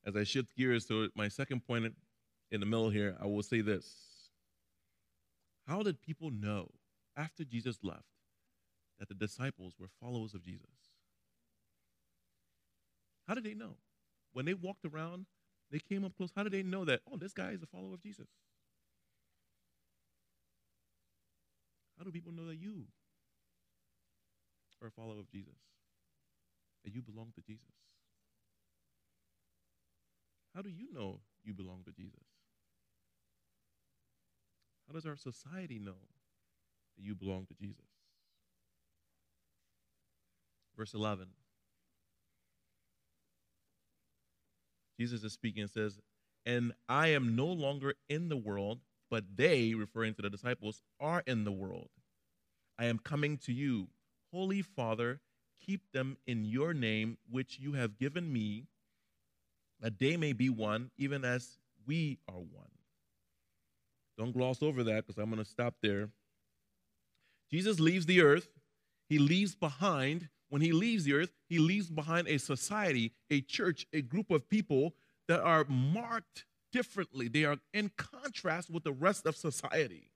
As 0.06 0.16
I 0.16 0.24
shift 0.24 0.56
gears 0.58 0.86
to 0.86 1.10
my 1.16 1.28
second 1.28 1.66
point 1.66 1.94
in 2.52 2.60
the 2.60 2.66
middle 2.66 2.90
here, 2.90 3.16
I 3.22 3.26
will 3.26 3.44
say 3.44 3.62
this. 3.62 3.86
How 5.68 5.82
did 5.82 6.02
people 6.02 6.30
know 6.30 6.72
after 7.16 7.46
Jesus 7.46 7.78
left 7.84 8.04
that 9.00 9.08
the 9.08 9.16
disciples 9.16 9.76
were 9.80 9.88
followers 10.02 10.34
of 10.34 10.44
Jesus? 10.44 10.68
How 13.28 13.34
did 13.34 13.44
they 13.44 13.54
know? 13.54 13.78
When 14.34 14.46
they 14.46 14.54
walked 14.54 14.86
around, 14.86 15.26
they 15.72 15.80
came 15.80 16.04
up 16.04 16.16
close. 16.16 16.32
How 16.36 16.44
did 16.44 16.52
they 16.52 16.64
know 16.64 16.86
that, 16.86 17.02
oh, 17.12 17.18
this 17.18 17.34
guy 17.34 17.52
is 17.52 17.64
a 17.64 17.68
follower 17.68 17.94
of 17.94 18.02
Jesus? 18.02 18.28
How 21.98 22.04
do 22.04 22.12
people 22.12 22.34
know 22.34 22.46
that 22.48 22.58
you 22.58 22.86
are 24.82 24.88
a 24.88 24.92
follower 24.92 25.20
of 25.20 25.30
Jesus? 25.32 25.56
That 26.84 26.94
you 26.94 27.02
belong 27.02 27.32
to 27.36 27.42
Jesus? 27.42 27.72
How 30.54 30.62
do 30.62 30.70
you 30.70 30.92
know 30.94 31.22
you 31.44 31.54
belong 31.54 31.84
to 31.86 31.92
Jesus? 31.92 32.20
How 34.88 34.94
does 34.94 35.06
our 35.06 35.16
society 35.16 35.80
know 35.80 36.10
that 36.98 37.04
you 37.04 37.16
belong 37.16 37.46
to 37.46 37.54
Jesus? 37.54 37.86
Verse 40.78 40.94
11. 40.94 41.28
Jesus 45.00 45.24
is 45.24 45.34
speaking 45.34 45.64
and 45.64 45.72
says, 45.72 46.00
And 46.46 46.74
I 46.88 47.10
am 47.10 47.36
no 47.36 47.48
longer 47.48 47.96
in 48.10 48.30
the 48.30 48.38
world, 48.38 48.80
but 49.10 49.24
they, 49.36 49.74
referring 49.74 50.14
to 50.16 50.22
the 50.22 50.30
disciples, 50.30 50.82
are 51.00 51.24
in 51.26 51.44
the 51.44 51.52
world. 51.52 51.90
I 52.78 52.86
am 52.86 53.00
coming 53.00 53.38
to 53.40 53.54
you. 53.54 53.88
Holy 54.32 54.62
Father, 54.62 55.20
keep 55.66 55.92
them 55.92 56.18
in 56.26 56.46
your 56.46 56.74
name, 56.74 57.18
which 57.30 57.60
you 57.60 57.74
have 57.74 57.98
given 57.98 58.32
me, 58.32 58.66
that 59.80 60.00
they 60.00 60.18
may 60.18 60.34
be 60.34 60.50
one, 60.50 60.92
even 60.98 61.24
as 61.24 61.58
we 61.86 62.20
are 62.28 62.40
one. 62.40 62.70
Don't 64.18 64.32
gloss 64.32 64.62
over 64.62 64.84
that 64.84 65.06
because 65.06 65.22
I'm 65.22 65.30
going 65.30 65.44
to 65.44 65.50
stop 65.50 65.76
there. 65.82 66.10
Jesus 67.52 67.80
leaves 67.80 68.06
the 68.06 68.22
earth. 68.22 68.48
He 69.10 69.20
leaves 69.20 69.56
behind, 69.56 70.30
when 70.54 70.62
he 70.62 70.72
leaves 70.72 71.04
the 71.04 71.14
earth, 71.14 71.32
he 71.50 71.58
leaves 71.58 71.90
behind 71.90 72.28
a 72.28 72.38
society, 72.38 73.12
a 73.32 73.42
church, 73.42 73.88
a 73.92 74.04
group 74.04 74.30
of 74.30 74.48
people 74.48 74.94
that 75.28 75.42
are 75.42 75.66
marked 75.68 76.46
differently. 76.72 77.28
They 77.28 77.44
are 77.44 77.58
in 77.74 77.90
contrast 77.98 78.70
with 78.70 78.84
the 78.84 78.92
rest 78.92 79.26
of 79.26 79.36
society. 79.36 80.12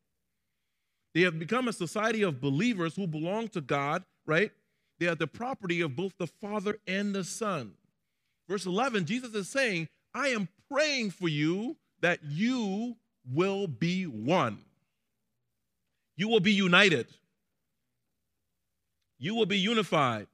They 1.16 1.22
have 1.22 1.40
become 1.40 1.68
a 1.68 1.74
society 1.74 2.22
of 2.22 2.40
believers 2.40 2.96
who 2.96 3.08
belong 3.08 3.48
to 3.48 3.62
God, 3.62 4.04
right? 4.28 4.52
They 5.00 5.08
are 5.08 5.16
the 5.16 5.26
property 5.26 5.82
of 5.82 5.96
both 5.96 6.14
the 6.20 6.28
Father 6.28 6.78
and 6.86 7.16
the 7.16 7.24
Son. 7.24 7.72
Verse 8.48 8.68
11, 8.68 9.06
Jesus 9.06 9.34
is 9.34 9.50
saying, 9.50 9.88
I 10.14 10.28
am 10.28 10.50
praying 10.72 11.10
for 11.10 11.30
you 11.30 11.78
that 12.02 12.20
you 12.24 12.96
will 13.34 13.66
be 13.66 14.04
one. 14.06 14.60
You 16.16 16.28
will 16.28 16.42
be 16.42 16.54
united. 16.54 17.08
You 19.20 19.36
will 19.36 19.46
be 19.46 19.58
unified. 19.58 20.28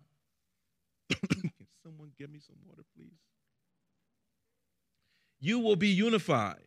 Can 1.10 1.52
someone 1.84 2.12
give 2.18 2.30
me 2.30 2.40
some 2.40 2.56
water, 2.68 2.84
please? 2.96 3.12
You 5.40 5.60
will 5.60 5.76
be 5.76 5.90
unified. 5.90 6.64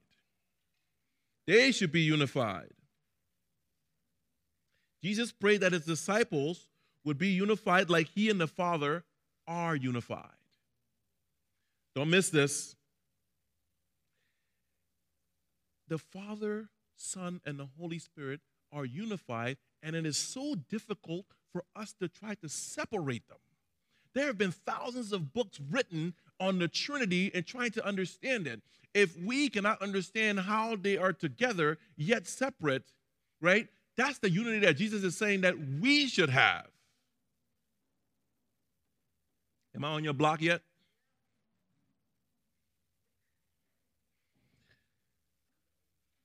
They 1.46 1.72
should 1.72 1.92
be 1.92 2.02
unified. 2.02 2.72
Jesus 5.02 5.30
prayed 5.30 5.60
that 5.60 5.72
his 5.72 5.84
disciples 5.84 6.66
would 7.04 7.18
be 7.18 7.28
unified 7.28 7.88
like 7.88 8.08
he 8.08 8.28
and 8.28 8.40
the 8.40 8.48
Father 8.48 9.04
are 9.46 9.76
unified. 9.76 10.30
Don't 11.94 12.10
miss 12.10 12.30
this. 12.30 12.74
The 15.88 15.98
Father, 15.98 16.68
Son, 16.96 17.40
and 17.46 17.58
the 17.58 17.68
Holy 17.78 17.98
Spirit 17.98 18.40
are 18.72 18.84
unified, 18.84 19.56
and 19.82 19.94
it 19.94 20.04
is 20.04 20.16
so 20.16 20.56
difficult 20.68 21.26
for 21.52 21.64
us 21.74 21.94
to 22.00 22.08
try 22.08 22.34
to 22.36 22.48
separate 22.48 23.26
them. 23.28 23.38
There 24.14 24.26
have 24.26 24.38
been 24.38 24.52
thousands 24.52 25.12
of 25.12 25.32
books 25.34 25.60
written 25.70 26.14
on 26.40 26.58
the 26.58 26.68
Trinity 26.68 27.30
and 27.34 27.46
trying 27.46 27.72
to 27.72 27.86
understand 27.86 28.46
it. 28.46 28.62
If 28.94 29.16
we 29.18 29.50
cannot 29.50 29.82
understand 29.82 30.40
how 30.40 30.76
they 30.76 30.96
are 30.96 31.12
together 31.12 31.78
yet 31.96 32.26
separate, 32.26 32.92
right? 33.42 33.68
That's 33.96 34.18
the 34.18 34.30
unity 34.30 34.60
that 34.60 34.76
Jesus 34.76 35.02
is 35.02 35.16
saying 35.16 35.42
that 35.42 35.54
we 35.58 36.06
should 36.06 36.30
have. 36.30 36.66
Am 39.74 39.84
I 39.84 39.88
on 39.88 40.04
your 40.04 40.14
block 40.14 40.40
yet? 40.40 40.62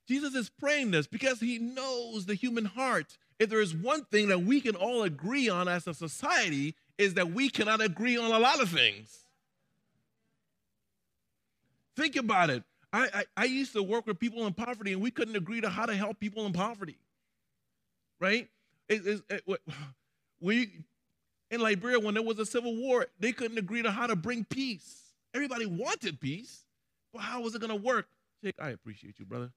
Jesus 0.08 0.36
is 0.36 0.50
praying 0.50 0.92
this 0.92 1.08
because 1.08 1.40
he 1.40 1.58
knows 1.58 2.26
the 2.26 2.36
human 2.36 2.66
heart. 2.66 3.18
If 3.42 3.50
there 3.50 3.60
is 3.60 3.74
one 3.74 4.06
thing 4.06 4.28
that 4.28 4.44
we 4.44 4.62
can 4.62 4.76
all 4.76 5.02
agree 5.02 5.50
on 5.50 5.68
as 5.68 5.88
a 5.88 5.96
society, 5.96 6.76
is 7.00 7.16
that 7.16 7.32
we 7.32 7.50
cannot 7.50 7.82
agree 7.82 8.16
on 8.16 8.32
a 8.32 8.38
lot 8.38 8.62
of 8.62 8.70
things. 8.70 9.26
Think 11.96 12.18
about 12.18 12.52
it. 12.52 12.64
I, 12.94 13.10
I, 13.12 13.24
I, 13.36 13.46
used 13.46 13.74
to 13.74 13.82
work 13.82 14.06
with 14.06 14.20
people 14.20 14.46
in 14.46 14.54
poverty, 14.54 14.94
and 14.94 15.02
we 15.02 15.10
couldn't 15.10 15.36
agree 15.36 15.60
to 15.62 15.70
how 15.70 15.88
to 15.88 15.96
help 15.96 16.20
people 16.20 16.46
in 16.46 16.54
poverty. 16.54 17.00
Right? 18.20 18.48
It, 18.88 19.08
it, 19.08 19.44
it, 19.48 19.62
we 20.40 20.70
in 21.50 21.62
Liberia 21.62 22.00
when 22.00 22.14
there 22.14 22.22
was 22.22 22.38
a 22.38 22.46
civil 22.46 22.76
war, 22.76 23.08
they 23.20 23.32
couldn't 23.32 23.58
agree 23.58 23.82
to 23.82 23.90
how 23.90 24.06
to 24.06 24.16
bring 24.16 24.46
peace. 24.46 25.14
Everybody 25.34 25.66
wanted 25.66 26.20
peace, 26.20 26.64
but 27.12 27.24
how 27.24 27.42
was 27.42 27.56
it 27.56 27.60
going 27.62 27.72
to 27.72 27.84
work? 27.84 28.08
Jake, 28.44 28.58
I 28.62 28.70
appreciate 28.70 29.18
you, 29.18 29.26
brother. 29.26 29.52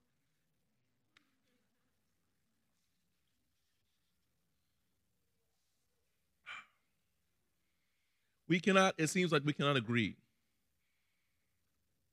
We 8.47 8.59
cannot, 8.59 8.95
it 8.97 9.07
seems 9.07 9.31
like 9.31 9.43
we 9.45 9.53
cannot 9.53 9.75
agree. 9.75 10.15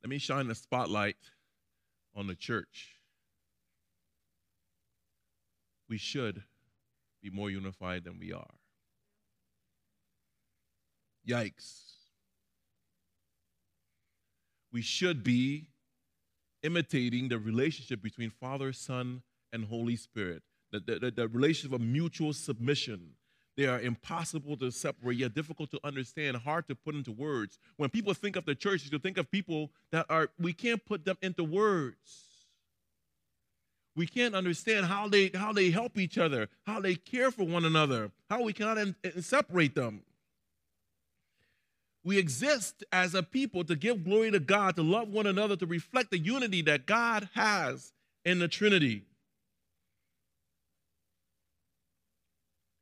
Let 0.02 0.10
me 0.10 0.18
shine 0.18 0.48
the 0.48 0.54
spotlight 0.54 1.16
on 2.16 2.26
the 2.26 2.34
church. 2.34 2.96
We 5.88 5.98
should 5.98 6.42
be 7.22 7.30
more 7.30 7.50
unified 7.50 8.04
than 8.04 8.18
we 8.18 8.32
are. 8.32 8.54
Yikes. 11.28 11.92
We 14.72 14.82
should 14.82 15.22
be 15.22 15.66
imitating 16.62 17.28
the 17.28 17.38
relationship 17.38 18.02
between 18.02 18.30
Father, 18.30 18.72
Son, 18.72 19.22
and 19.52 19.64
Holy 19.64 19.96
Spirit, 19.96 20.42
the, 20.70 20.80
the, 20.80 21.12
the, 21.14 21.28
relationship 21.28 21.74
of 21.74 21.80
mutual 21.80 22.32
submission. 22.32 23.10
They 23.56 23.66
are 23.66 23.80
impossible 23.80 24.56
to 24.58 24.70
separate, 24.70 25.18
yet 25.18 25.34
difficult 25.34 25.70
to 25.72 25.80
understand, 25.84 26.38
hard 26.38 26.66
to 26.68 26.74
put 26.74 26.94
into 26.94 27.12
words. 27.12 27.58
When 27.76 27.90
people 27.90 28.14
think 28.14 28.36
of 28.36 28.46
the 28.46 28.54
church, 28.54 28.88
you 28.90 28.98
think 28.98 29.18
of 29.18 29.30
people 29.30 29.70
that 29.90 30.06
are, 30.08 30.30
we 30.38 30.52
can't 30.52 30.84
put 30.84 31.04
them 31.04 31.18
into 31.20 31.44
words. 31.44 31.96
We 33.94 34.06
can't 34.06 34.34
understand 34.34 34.86
how 34.86 35.08
they, 35.08 35.30
how 35.34 35.52
they 35.52 35.70
help 35.70 35.98
each 35.98 36.16
other, 36.16 36.48
how 36.66 36.80
they 36.80 36.94
care 36.94 37.30
for 37.30 37.44
one 37.44 37.66
another, 37.66 38.10
how 38.30 38.42
we 38.42 38.54
cannot 38.54 38.78
in, 38.78 38.96
in 39.04 39.20
separate 39.20 39.74
them. 39.74 40.00
We 42.02 42.18
exist 42.18 42.82
as 42.90 43.14
a 43.14 43.22
people 43.22 43.64
to 43.64 43.76
give 43.76 44.02
glory 44.02 44.30
to 44.30 44.40
God, 44.40 44.76
to 44.76 44.82
love 44.82 45.08
one 45.08 45.26
another, 45.26 45.56
to 45.56 45.66
reflect 45.66 46.10
the 46.10 46.18
unity 46.18 46.62
that 46.62 46.86
God 46.86 47.28
has 47.34 47.92
in 48.24 48.38
the 48.38 48.48
Trinity. 48.48 49.02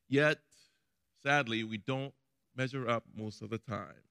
Yet, 0.08 0.38
sadly, 1.22 1.64
we 1.64 1.78
don't 1.78 2.12
measure 2.56 2.88
up 2.88 3.04
most 3.16 3.42
of 3.42 3.50
the 3.50 3.58
time. 3.58 4.02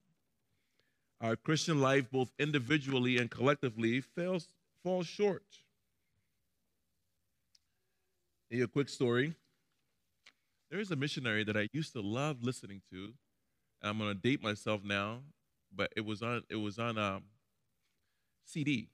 Our 1.22 1.36
Christian 1.36 1.82
life, 1.82 2.10
both 2.12 2.32
individually 2.39 3.17
and 3.17 3.30
collectively, 3.30 4.00
fails, 4.02 4.48
falls 4.84 5.08
short. 5.08 5.43
A 8.52 8.65
quick 8.67 8.89
story. 8.89 9.36
There 10.72 10.80
is 10.80 10.91
a 10.91 10.95
missionary 10.95 11.43
that 11.43 11.58
I 11.58 11.69
used 11.74 11.93
to 11.93 12.02
love 12.02 12.41
listening 12.41 12.82
to 12.91 13.13
and 13.82 13.89
I'm 13.89 13.98
gonna 13.98 14.13
date 14.13 14.43
myself 14.43 14.82
now, 14.84 15.19
but 15.76 15.91
it 15.95 16.06
was 16.06 16.22
on 16.22 16.43
it 16.50 16.56
was 16.56 16.80
on 16.80 16.98
um, 16.98 17.24
CD. 18.45 18.89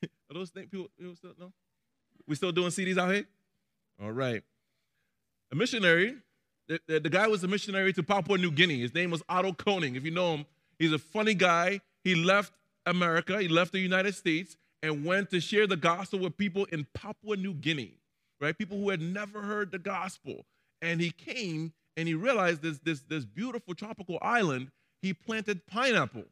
Are 0.02 0.34
those 0.34 0.50
things 0.50 0.68
people, 0.70 0.88
people 0.98 1.14
still 1.16 1.34
know? 1.38 1.52
We 2.26 2.34
still 2.36 2.52
doing 2.52 2.68
CDs 2.68 2.98
out 2.98 3.12
here? 3.12 3.26
All 4.02 4.12
right. 4.12 4.42
A 5.52 5.56
missionary. 5.56 6.16
The, 6.68 6.80
the, 6.86 7.00
the, 7.00 7.10
guy 7.10 7.28
was 7.28 7.44
a 7.44 7.48
missionary 7.48 7.92
to 7.92 8.02
Papua 8.02 8.38
New 8.38 8.50
Guinea. 8.50 8.80
His 8.80 8.94
name 8.94 9.10
was 9.10 9.22
Otto 9.28 9.52
Koning. 9.52 9.96
If 9.96 10.04
you 10.04 10.10
know 10.10 10.34
him, 10.34 10.46
he's 10.78 10.92
a 10.92 10.98
funny 10.98 11.34
guy. 11.34 11.80
He 12.02 12.14
left 12.14 12.52
America, 12.86 13.40
he 13.40 13.48
left 13.48 13.72
the 13.72 13.80
United 13.80 14.14
States, 14.14 14.56
and 14.82 15.04
went 15.04 15.30
to 15.30 15.40
share 15.40 15.66
the 15.66 15.76
gospel 15.76 16.18
with 16.18 16.36
people 16.36 16.66
in 16.66 16.86
Papua 16.94 17.36
New 17.36 17.54
Guinea, 17.54 17.98
right? 18.40 18.56
People 18.56 18.78
who 18.78 18.90
had 18.90 19.00
never 19.00 19.40
heard 19.40 19.72
the 19.72 19.78
gospel. 19.78 20.44
And 20.82 21.00
he 21.00 21.10
came 21.10 21.72
and 21.96 22.06
he 22.06 22.14
realized 22.14 22.60
this, 22.60 22.78
this, 22.80 23.00
this 23.00 23.24
beautiful 23.24 23.74
tropical 23.74 24.18
island, 24.20 24.70
he 25.00 25.14
planted 25.14 25.66
pineapples. 25.66 26.26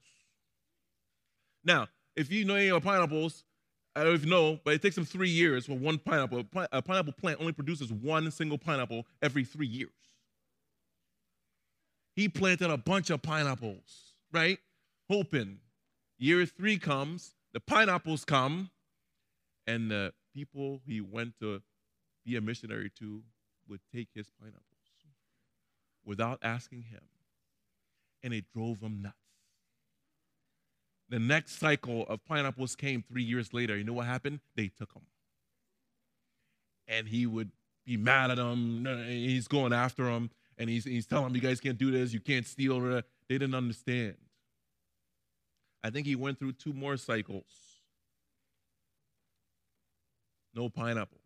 Now, 1.64 1.88
if 2.16 2.30
you 2.30 2.44
know 2.44 2.54
any 2.54 2.68
of 2.68 2.82
pineapples, 2.82 3.44
I 3.94 4.04
don't 4.04 4.22
you 4.22 4.30
know, 4.30 4.58
but 4.64 4.74
it 4.74 4.82
takes 4.82 4.94
them 4.94 5.04
three 5.04 5.28
years 5.28 5.66
for 5.66 5.74
one 5.74 5.98
pineapple. 5.98 6.44
A 6.72 6.80
pineapple 6.82 7.12
plant 7.12 7.40
only 7.40 7.52
produces 7.52 7.92
one 7.92 8.30
single 8.30 8.58
pineapple 8.58 9.06
every 9.20 9.44
three 9.44 9.66
years. 9.66 9.90
He 12.16 12.28
planted 12.28 12.70
a 12.70 12.76
bunch 12.76 13.10
of 13.10 13.22
pineapples, 13.22 14.14
right? 14.32 14.58
Hoping. 15.10 15.58
Year 16.18 16.46
three 16.46 16.78
comes, 16.78 17.32
the 17.52 17.60
pineapples 17.60 18.24
come, 18.24 18.70
and 19.66 19.90
the 19.90 20.12
people 20.34 20.80
he 20.86 21.00
went 21.00 21.38
to 21.40 21.62
be 22.24 22.36
a 22.36 22.40
missionary 22.40 22.90
to 22.98 23.22
would 23.68 23.80
take 23.94 24.08
his 24.14 24.30
pineapples 24.40 24.62
without 26.04 26.38
asking 26.42 26.82
him. 26.82 27.02
And 28.22 28.32
it 28.32 28.44
drove 28.54 28.80
him 28.80 29.02
nuts. 29.02 29.16
The 31.08 31.18
next 31.18 31.58
cycle 31.58 32.06
of 32.08 32.24
pineapples 32.24 32.74
came 32.74 33.02
three 33.02 33.22
years 33.22 33.52
later. 33.52 33.76
You 33.76 33.84
know 33.84 33.92
what 33.92 34.06
happened? 34.06 34.40
They 34.56 34.68
took 34.68 34.94
him. 34.94 35.02
And 36.88 37.06
he 37.06 37.26
would 37.26 37.50
be 37.84 37.96
mad 37.96 38.30
at 38.30 38.36
them. 38.38 38.86
He's 39.08 39.46
going 39.46 39.72
after 39.72 40.04
them. 40.04 40.30
And 40.58 40.70
he's, 40.70 40.84
he's 40.84 41.06
telling 41.06 41.24
them, 41.24 41.34
you 41.34 41.42
guys 41.42 41.60
can't 41.60 41.78
do 41.78 41.90
this. 41.90 42.12
You 42.12 42.20
can't 42.20 42.46
steal. 42.46 42.80
They 42.80 43.02
didn't 43.28 43.54
understand. 43.54 44.16
I 45.84 45.90
think 45.90 46.06
he 46.06 46.14
went 46.14 46.38
through 46.38 46.52
two 46.52 46.72
more 46.72 46.96
cycles. 46.96 47.44
No 50.54 50.68
pineapples. 50.68 51.20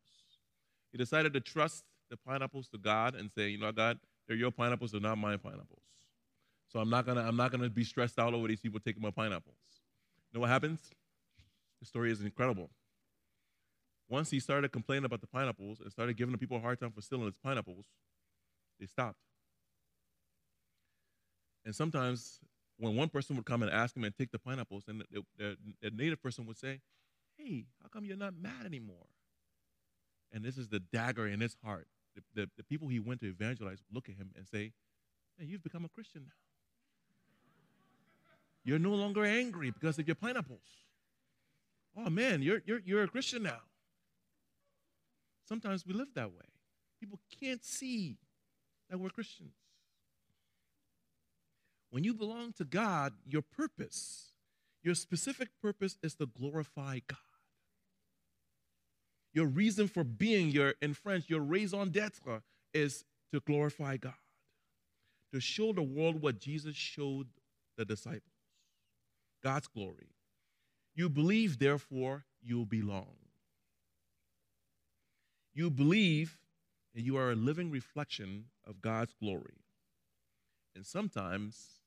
He 0.93 0.99
decided 0.99 1.35
to 1.35 1.41
trust 1.41 1.85
the 2.11 2.17
pineapples 2.17 2.69
to 2.69 2.79
God 2.79 3.15
and 3.15 3.31
say, 3.31 3.49
you 3.49 3.59
know, 3.59 3.73
God, 3.73 3.99
they're 4.27 4.37
your 4.37 4.51
pineapples, 4.51 4.93
they're 4.93 5.01
not 5.01 5.19
my 5.19 5.37
pineapples. 5.37 5.83
So 6.77 6.81
I'm 6.83 6.91
not 6.91 7.07
gonna 7.07 7.23
I'm 7.23 7.37
not 7.39 7.51
gonna 7.51 7.71
be 7.71 7.85
stressed 7.85 8.19
out 8.19 8.35
over 8.35 8.47
these 8.47 8.61
people 8.61 8.79
taking 8.79 9.01
my 9.01 9.11
pineapples. 9.11 9.57
You 10.31 10.37
know 10.37 10.41
what 10.43 10.51
happens? 10.51 10.79
The 11.81 11.87
story 11.87 12.13
is 12.13 12.21
incredible. 12.21 12.69
Once 14.11 14.29
he 14.29 14.39
started 14.39 14.73
complaining 14.73 15.07
about 15.07 15.23
the 15.23 15.27
pineapples 15.27 15.81
and 15.81 15.91
started 15.91 16.19
giving 16.19 16.33
the 16.33 16.39
people 16.39 16.59
a 16.59 16.61
hard 16.61 16.79
time 16.79 16.91
for 16.91 17.01
stealing 17.01 17.25
his 17.25 17.39
pineapples, 17.43 17.87
they 18.79 18.85
stopped. 18.85 19.17
And 21.65 21.75
sometimes 21.75 22.41
when 22.77 22.95
one 22.95 23.09
person 23.09 23.37
would 23.37 23.47
come 23.47 23.63
and 23.63 23.73
ask 23.73 23.97
him 23.97 24.05
and 24.05 24.15
take 24.15 24.31
the 24.31 24.39
pineapples, 24.39 24.85
and 24.87 25.03
the, 25.11 25.23
the, 25.39 25.57
the 25.81 25.91
native 25.93 26.23
person 26.23 26.45
would 26.45 26.59
say, 26.59 26.83
Hey, 27.39 27.65
how 27.81 27.89
come 27.89 28.05
you're 28.05 28.19
not 28.19 28.35
mad 28.39 28.67
anymore? 28.67 29.07
And 30.31 30.45
this 30.45 30.59
is 30.59 30.69
the 30.69 30.81
dagger 30.81 31.27
in 31.27 31.41
his 31.41 31.57
heart 31.65 31.87
the, 32.15 32.23
the, 32.35 32.51
the 32.59 32.65
people 32.65 32.89
he 32.89 33.01
went 33.01 33.21
to 33.21 33.29
evangelize 33.29 33.79
look 33.91 34.11
at 34.11 34.17
him 34.17 34.33
and 34.37 34.47
say, 34.47 34.73
hey, 35.39 35.47
you've 35.47 35.63
become 35.63 35.87
a 35.87 35.89
Christian 35.89 36.25
now. 36.25 36.46
You're 38.67 38.79
no 38.79 38.91
longer 38.91 39.25
angry 39.25 39.71
because 39.71 39.99
of 39.99 40.07
your 40.07 40.15
pineapples. 40.15 40.61
Oh 41.97 42.11
man, 42.11 42.43
you're, 42.43 42.61
you're, 42.67 42.81
you're 42.85 43.03
a 43.05 43.09
Christian 43.09 43.45
now. 43.45 43.63
Sometimes 45.49 45.87
we 45.87 45.95
live 45.95 46.09
that 46.15 46.29
way. 46.29 46.45
People 47.01 47.19
can't 47.41 47.65
see 47.65 48.19
that 48.91 48.99
we're 48.99 49.09
Christians. 49.09 49.55
When 51.89 52.05
you 52.05 52.13
belong 52.13 52.53
to 52.59 52.65
God, 52.65 53.15
your 53.25 53.41
purpose, 53.41 54.33
your 54.83 54.95
specific 54.95 55.49
purpose 55.63 55.97
is 56.03 56.15
to 56.17 56.27
glorify 56.27 56.99
God 57.09 57.19
your 59.37 59.47
reason 59.47 59.87
for 59.87 60.03
being, 60.03 60.49
your 60.49 60.73
in 60.81 60.95
French, 60.95 61.29
your 61.29 61.43
raison 61.43 61.91
d'etre 61.91 62.41
is 62.73 63.05
to 63.31 63.41
glorify 63.41 63.99
God, 63.99 64.15
to 65.35 65.41
show 65.41 65.75
the 65.75 65.83
world 65.83 66.23
what 66.23 66.41
Jesus 66.41 66.75
showed 66.75 67.27
the 67.77 67.85
disciples 67.85 68.36
God's 69.47 69.69
glory. 69.69 70.09
You 70.97 71.09
believe, 71.09 71.61
therefore, 71.61 72.25
you 72.43 72.67
belong. 72.67 73.15
You 75.55 75.71
believe, 75.71 76.41
and 76.97 77.07
you 77.07 77.17
are 77.17 77.31
a 77.31 77.37
living 77.37 77.71
reflection 77.71 78.47
of 78.67 78.83
God's 78.83 79.15
glory. 79.23 79.61
And 80.75 80.85
sometimes, 80.85 81.79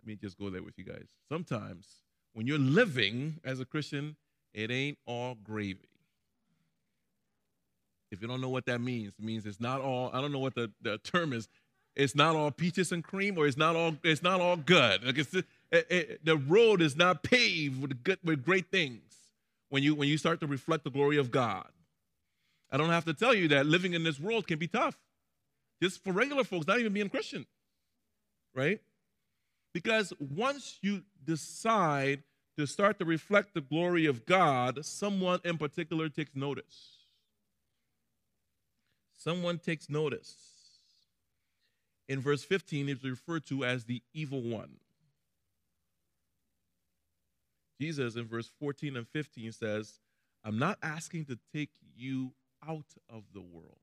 let 0.00 0.06
me 0.06 0.14
just 0.14 0.38
go 0.38 0.48
there 0.48 0.62
with 0.62 0.78
you 0.78 0.84
guys. 0.84 1.08
Sometimes, 1.28 1.86
when 2.32 2.46
you're 2.46 2.58
living 2.58 3.38
as 3.44 3.60
a 3.60 3.66
Christian, 3.66 4.16
it 4.54 4.70
ain't 4.70 4.96
all 5.04 5.34
gravy. 5.44 5.90
If 8.10 8.22
you 8.22 8.28
don't 8.28 8.40
know 8.40 8.48
what 8.48 8.64
that 8.64 8.80
means, 8.80 9.12
it 9.18 9.24
means 9.26 9.44
it's 9.44 9.60
not 9.60 9.82
all, 9.82 10.08
I 10.14 10.22
don't 10.22 10.32
know 10.32 10.38
what 10.38 10.54
the, 10.54 10.70
the 10.80 10.96
term 10.96 11.34
is. 11.34 11.50
It's 11.94 12.14
not 12.14 12.34
all 12.34 12.50
peaches 12.50 12.92
and 12.92 13.04
cream, 13.04 13.36
or 13.36 13.46
it's 13.46 13.58
not 13.58 13.76
all 13.76 13.94
it's 14.02 14.22
not 14.22 14.40
all 14.40 14.56
good. 14.56 15.04
Like 15.04 15.18
it's, 15.18 15.36
it, 15.72 15.86
it, 15.90 16.24
the 16.24 16.36
road 16.36 16.82
is 16.82 16.96
not 16.96 17.22
paved 17.22 17.80
with 17.80 18.04
good 18.04 18.18
with 18.22 18.44
great 18.44 18.70
things. 18.70 19.00
when 19.70 19.82
you 19.82 19.94
when 19.94 20.08
you 20.08 20.18
start 20.18 20.38
to 20.40 20.46
reflect 20.46 20.84
the 20.84 20.90
glory 20.90 21.16
of 21.16 21.30
God. 21.30 21.66
I 22.70 22.76
don't 22.76 22.90
have 22.90 23.06
to 23.06 23.14
tell 23.14 23.34
you 23.34 23.48
that 23.48 23.66
living 23.66 23.94
in 23.94 24.04
this 24.04 24.20
world 24.20 24.46
can 24.46 24.58
be 24.58 24.68
tough. 24.68 24.96
Just 25.82 26.04
for 26.04 26.12
regular 26.12 26.44
folks, 26.44 26.66
not 26.66 26.78
even 26.78 26.92
being 26.92 27.08
Christian. 27.08 27.46
Right? 28.54 28.80
Because 29.72 30.12
once 30.20 30.78
you 30.82 31.02
decide 31.24 32.22
to 32.58 32.66
start 32.66 32.98
to 32.98 33.06
reflect 33.06 33.54
the 33.54 33.62
glory 33.62 34.04
of 34.04 34.26
God, 34.26 34.84
someone 34.84 35.40
in 35.44 35.56
particular 35.56 36.10
takes 36.10 36.36
notice. 36.36 36.98
Someone 39.16 39.58
takes 39.58 39.88
notice. 39.88 40.36
In 42.08 42.20
verse 42.20 42.44
15, 42.44 42.90
it's 42.90 43.04
referred 43.04 43.46
to 43.46 43.64
as 43.64 43.84
the 43.84 44.02
evil 44.12 44.42
one. 44.42 44.76
Jesus 47.82 48.14
in 48.14 48.28
verse 48.28 48.48
14 48.60 48.96
and 48.96 49.08
15 49.08 49.50
says, 49.50 49.98
I'm 50.44 50.56
not 50.56 50.78
asking 50.84 51.24
to 51.24 51.38
take 51.52 51.70
you 51.96 52.32
out 52.64 52.94
of 53.10 53.24
the 53.34 53.40
world, 53.40 53.80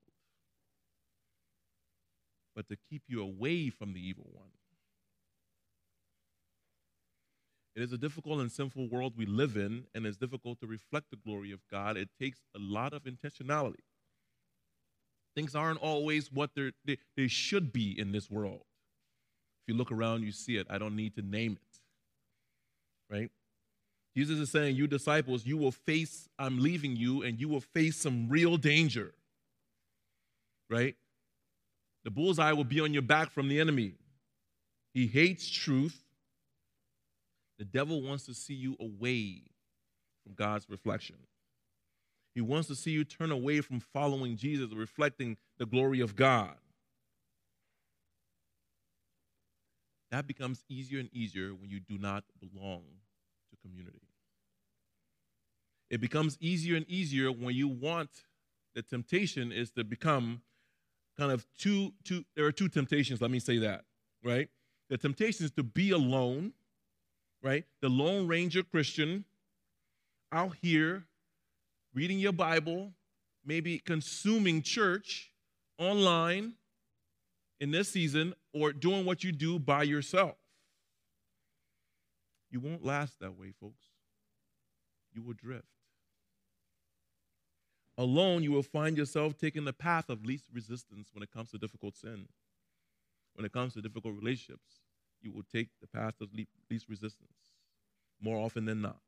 but 2.55 2.69
to 2.69 2.77
keep 2.89 3.03
you 3.09 3.21
away 3.21 3.69
from 3.69 3.91
the 3.91 3.99
evil 3.99 4.27
one. 4.31 4.51
It 7.75 7.81
is 7.81 7.91
a 7.91 7.97
difficult 7.97 8.39
and 8.39 8.49
sinful 8.49 8.87
world 8.87 9.15
we 9.17 9.25
live 9.25 9.57
in, 9.57 9.83
and 9.93 10.05
it's 10.05 10.17
difficult 10.17 10.61
to 10.61 10.67
reflect 10.67 11.11
the 11.11 11.17
glory 11.17 11.51
of 11.51 11.59
God. 11.69 11.97
It 11.97 12.07
takes 12.17 12.39
a 12.55 12.59
lot 12.59 12.93
of 12.93 13.03
intentionality. 13.03 13.83
Things 15.35 15.55
aren't 15.55 15.79
always 15.81 16.31
what 16.31 16.51
they, 16.55 16.97
they 17.17 17.27
should 17.27 17.73
be 17.73 17.99
in 17.99 18.13
this 18.13 18.31
world. 18.31 18.61
If 19.63 19.73
you 19.73 19.75
look 19.75 19.91
around, 19.91 20.23
you 20.23 20.31
see 20.31 20.55
it. 20.55 20.67
I 20.69 20.77
don't 20.77 20.95
need 20.95 21.15
to 21.15 21.21
name 21.21 21.57
it. 21.61 21.79
Right? 23.13 23.29
Jesus 24.15 24.39
is 24.39 24.51
saying, 24.51 24.75
You 24.75 24.87
disciples, 24.87 25.45
you 25.45 25.57
will 25.57 25.71
face, 25.71 26.27
I'm 26.37 26.59
leaving 26.59 26.95
you, 26.95 27.23
and 27.23 27.39
you 27.39 27.47
will 27.47 27.61
face 27.61 27.97
some 27.97 28.27
real 28.29 28.57
danger. 28.57 29.13
Right? 30.69 30.95
The 32.03 32.11
bullseye 32.11 32.53
will 32.53 32.63
be 32.63 32.79
on 32.79 32.93
your 32.93 33.01
back 33.01 33.31
from 33.31 33.49
the 33.49 33.59
enemy. 33.59 33.93
He 34.93 35.07
hates 35.07 35.49
truth. 35.49 36.03
The 37.57 37.65
devil 37.65 38.01
wants 38.01 38.25
to 38.25 38.33
see 38.33 38.53
you 38.53 38.75
away 38.79 39.43
from 40.23 40.33
God's 40.33 40.69
reflection. 40.69 41.17
He 42.33 42.41
wants 42.41 42.67
to 42.69 42.75
see 42.75 42.91
you 42.91 43.03
turn 43.03 43.31
away 43.31 43.61
from 43.61 43.79
following 43.79 44.37
Jesus, 44.37 44.71
reflecting 44.73 45.37
the 45.57 45.65
glory 45.65 45.99
of 45.99 46.15
God. 46.15 46.55
That 50.11 50.25
becomes 50.25 50.63
easier 50.69 50.99
and 50.99 51.13
easier 51.13 51.49
when 51.49 51.69
you 51.69 51.79
do 51.79 51.97
not 51.97 52.23
belong 52.39 52.83
community. 53.61 54.01
It 55.89 56.01
becomes 56.01 56.37
easier 56.39 56.75
and 56.75 56.87
easier 56.87 57.31
when 57.31 57.55
you 57.55 57.67
want 57.67 58.09
the 58.75 58.81
temptation 58.81 59.51
is 59.51 59.71
to 59.71 59.83
become 59.83 60.41
kind 61.17 61.31
of 61.31 61.45
two 61.57 61.93
two 62.03 62.23
there 62.35 62.45
are 62.45 62.51
two 62.51 62.69
temptations, 62.69 63.21
let 63.21 63.31
me 63.31 63.39
say 63.39 63.57
that, 63.59 63.83
right? 64.23 64.49
The 64.89 64.97
temptation 64.97 65.45
is 65.45 65.51
to 65.51 65.63
be 65.63 65.91
alone, 65.91 66.53
right? 67.43 67.65
The 67.81 67.89
lone 67.89 68.27
ranger 68.27 68.63
Christian 68.63 69.25
out 70.31 70.55
here 70.61 71.05
reading 71.93 72.19
your 72.19 72.33
Bible, 72.33 72.93
maybe 73.43 73.79
consuming 73.79 74.61
church 74.61 75.31
online 75.77 76.53
in 77.59 77.71
this 77.71 77.89
season, 77.89 78.33
or 78.53 78.71
doing 78.71 79.05
what 79.05 79.23
you 79.23 79.31
do 79.31 79.59
by 79.59 79.83
yourself. 79.83 80.35
You 82.49 82.59
won't 82.59 82.83
last 82.83 83.19
that 83.19 83.37
way, 83.37 83.51
folks. 83.59 83.85
You 85.13 85.21
will 85.21 85.33
drift. 85.33 85.65
Alone, 87.97 88.43
you 88.43 88.51
will 88.51 88.63
find 88.63 88.97
yourself 88.97 89.37
taking 89.37 89.65
the 89.65 89.73
path 89.73 90.09
of 90.09 90.25
least 90.25 90.45
resistance 90.53 91.09
when 91.13 91.21
it 91.21 91.31
comes 91.31 91.51
to 91.51 91.57
difficult 91.57 91.95
sin. 91.95 92.27
When 93.33 93.45
it 93.45 93.51
comes 93.51 93.73
to 93.73 93.81
difficult 93.81 94.15
relationships, 94.15 94.79
you 95.21 95.31
will 95.31 95.43
take 95.51 95.69
the 95.81 95.87
path 95.87 96.15
of 96.21 96.29
least 96.33 96.89
resistance 96.89 97.51
more 98.21 98.37
often 98.37 98.65
than 98.65 98.81
not. 98.81 98.99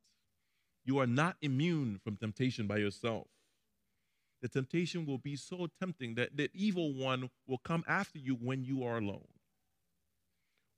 You 0.84 1.00
are 1.00 1.08
not 1.08 1.38
immune 1.42 2.00
from 2.04 2.18
temptation 2.18 2.68
by 2.68 2.78
yourself. 2.78 3.28
The 4.42 4.50
temptation 4.50 5.06
will 5.06 5.20
be 5.20 5.36
so 5.36 5.68
tempting 5.80 6.16
that 6.16 6.36
the 6.36 6.50
evil 6.54 6.94
one 6.94 7.30
will 7.48 7.60
come 7.60 7.84
after 7.88 8.18
you 8.18 8.36
when 8.36 8.64
you 8.64 8.84
are 8.84 8.98
alone. 8.98 9.28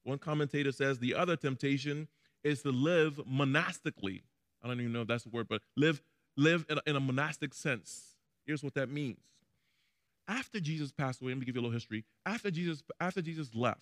One 0.04 0.18
commentator 0.18 0.72
says 0.72 1.00
the 1.00 1.16
other 1.16 1.38
temptation 1.38 2.10
is 2.44 2.62
to 2.64 2.72
live 2.72 3.20
monastically. 3.26 4.24
I 4.64 4.68
don't 4.68 4.80
even 4.80 4.94
know 4.94 5.02
if 5.02 5.08
that's 5.08 5.24
the 5.24 5.30
word, 5.30 5.48
but 5.50 5.62
live, 5.76 6.02
live 6.38 6.66
in 6.70 6.78
a, 6.78 6.82
in 6.88 6.96
a 6.96 7.00
monastic 7.00 7.54
sense. 7.54 8.16
Here's 8.46 8.64
what 8.64 8.74
that 8.76 8.90
means. 8.90 9.20
After 10.28 10.60
Jesus 10.60 10.92
passed 10.92 11.22
away, 11.22 11.32
let 11.32 11.40
me 11.40 11.46
give 11.46 11.56
you 11.56 11.62
a 11.62 11.64
little 11.64 11.74
history. 11.74 12.06
After 12.26 12.50
Jesus, 12.50 12.84
after 13.00 13.22
Jesus 13.22 13.54
left, 13.54 13.82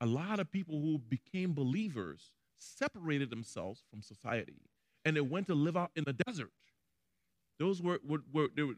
a 0.00 0.06
lot 0.06 0.40
of 0.40 0.50
people 0.50 0.80
who 0.80 0.98
became 0.98 1.52
believers 1.52 2.32
separated 2.56 3.30
themselves 3.30 3.82
from 3.90 4.02
society 4.02 4.60
and 5.04 5.16
they 5.16 5.20
went 5.20 5.46
to 5.46 5.54
live 5.54 5.76
out 5.76 5.90
in 5.96 6.04
the 6.04 6.12
desert. 6.12 6.50
Those 7.58 7.82
were, 7.82 8.00
were, 8.06 8.20
were 8.32 8.48
they, 8.54 8.62
were, 8.62 8.76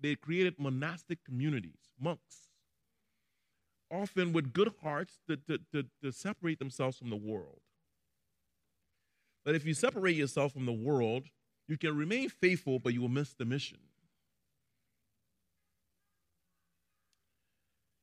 they 0.00 0.14
created 0.14 0.54
monastic 0.58 1.24
communities, 1.24 1.78
monks, 2.00 2.48
often 3.90 4.32
with 4.32 4.52
good 4.52 4.72
hearts 4.82 5.18
to, 5.28 5.36
to, 5.36 5.58
to, 5.72 5.84
to 6.02 6.12
separate 6.12 6.58
themselves 6.58 6.96
from 6.96 7.10
the 7.10 7.16
world. 7.16 7.60
But 9.44 9.54
if 9.54 9.66
you 9.66 9.74
separate 9.74 10.16
yourself 10.16 10.52
from 10.52 10.66
the 10.66 10.72
world, 10.72 11.24
you 11.68 11.76
can 11.76 11.96
remain 11.96 12.28
faithful, 12.28 12.78
but 12.78 12.94
you 12.94 13.00
will 13.00 13.08
miss 13.08 13.34
the 13.34 13.44
mission. 13.44 13.78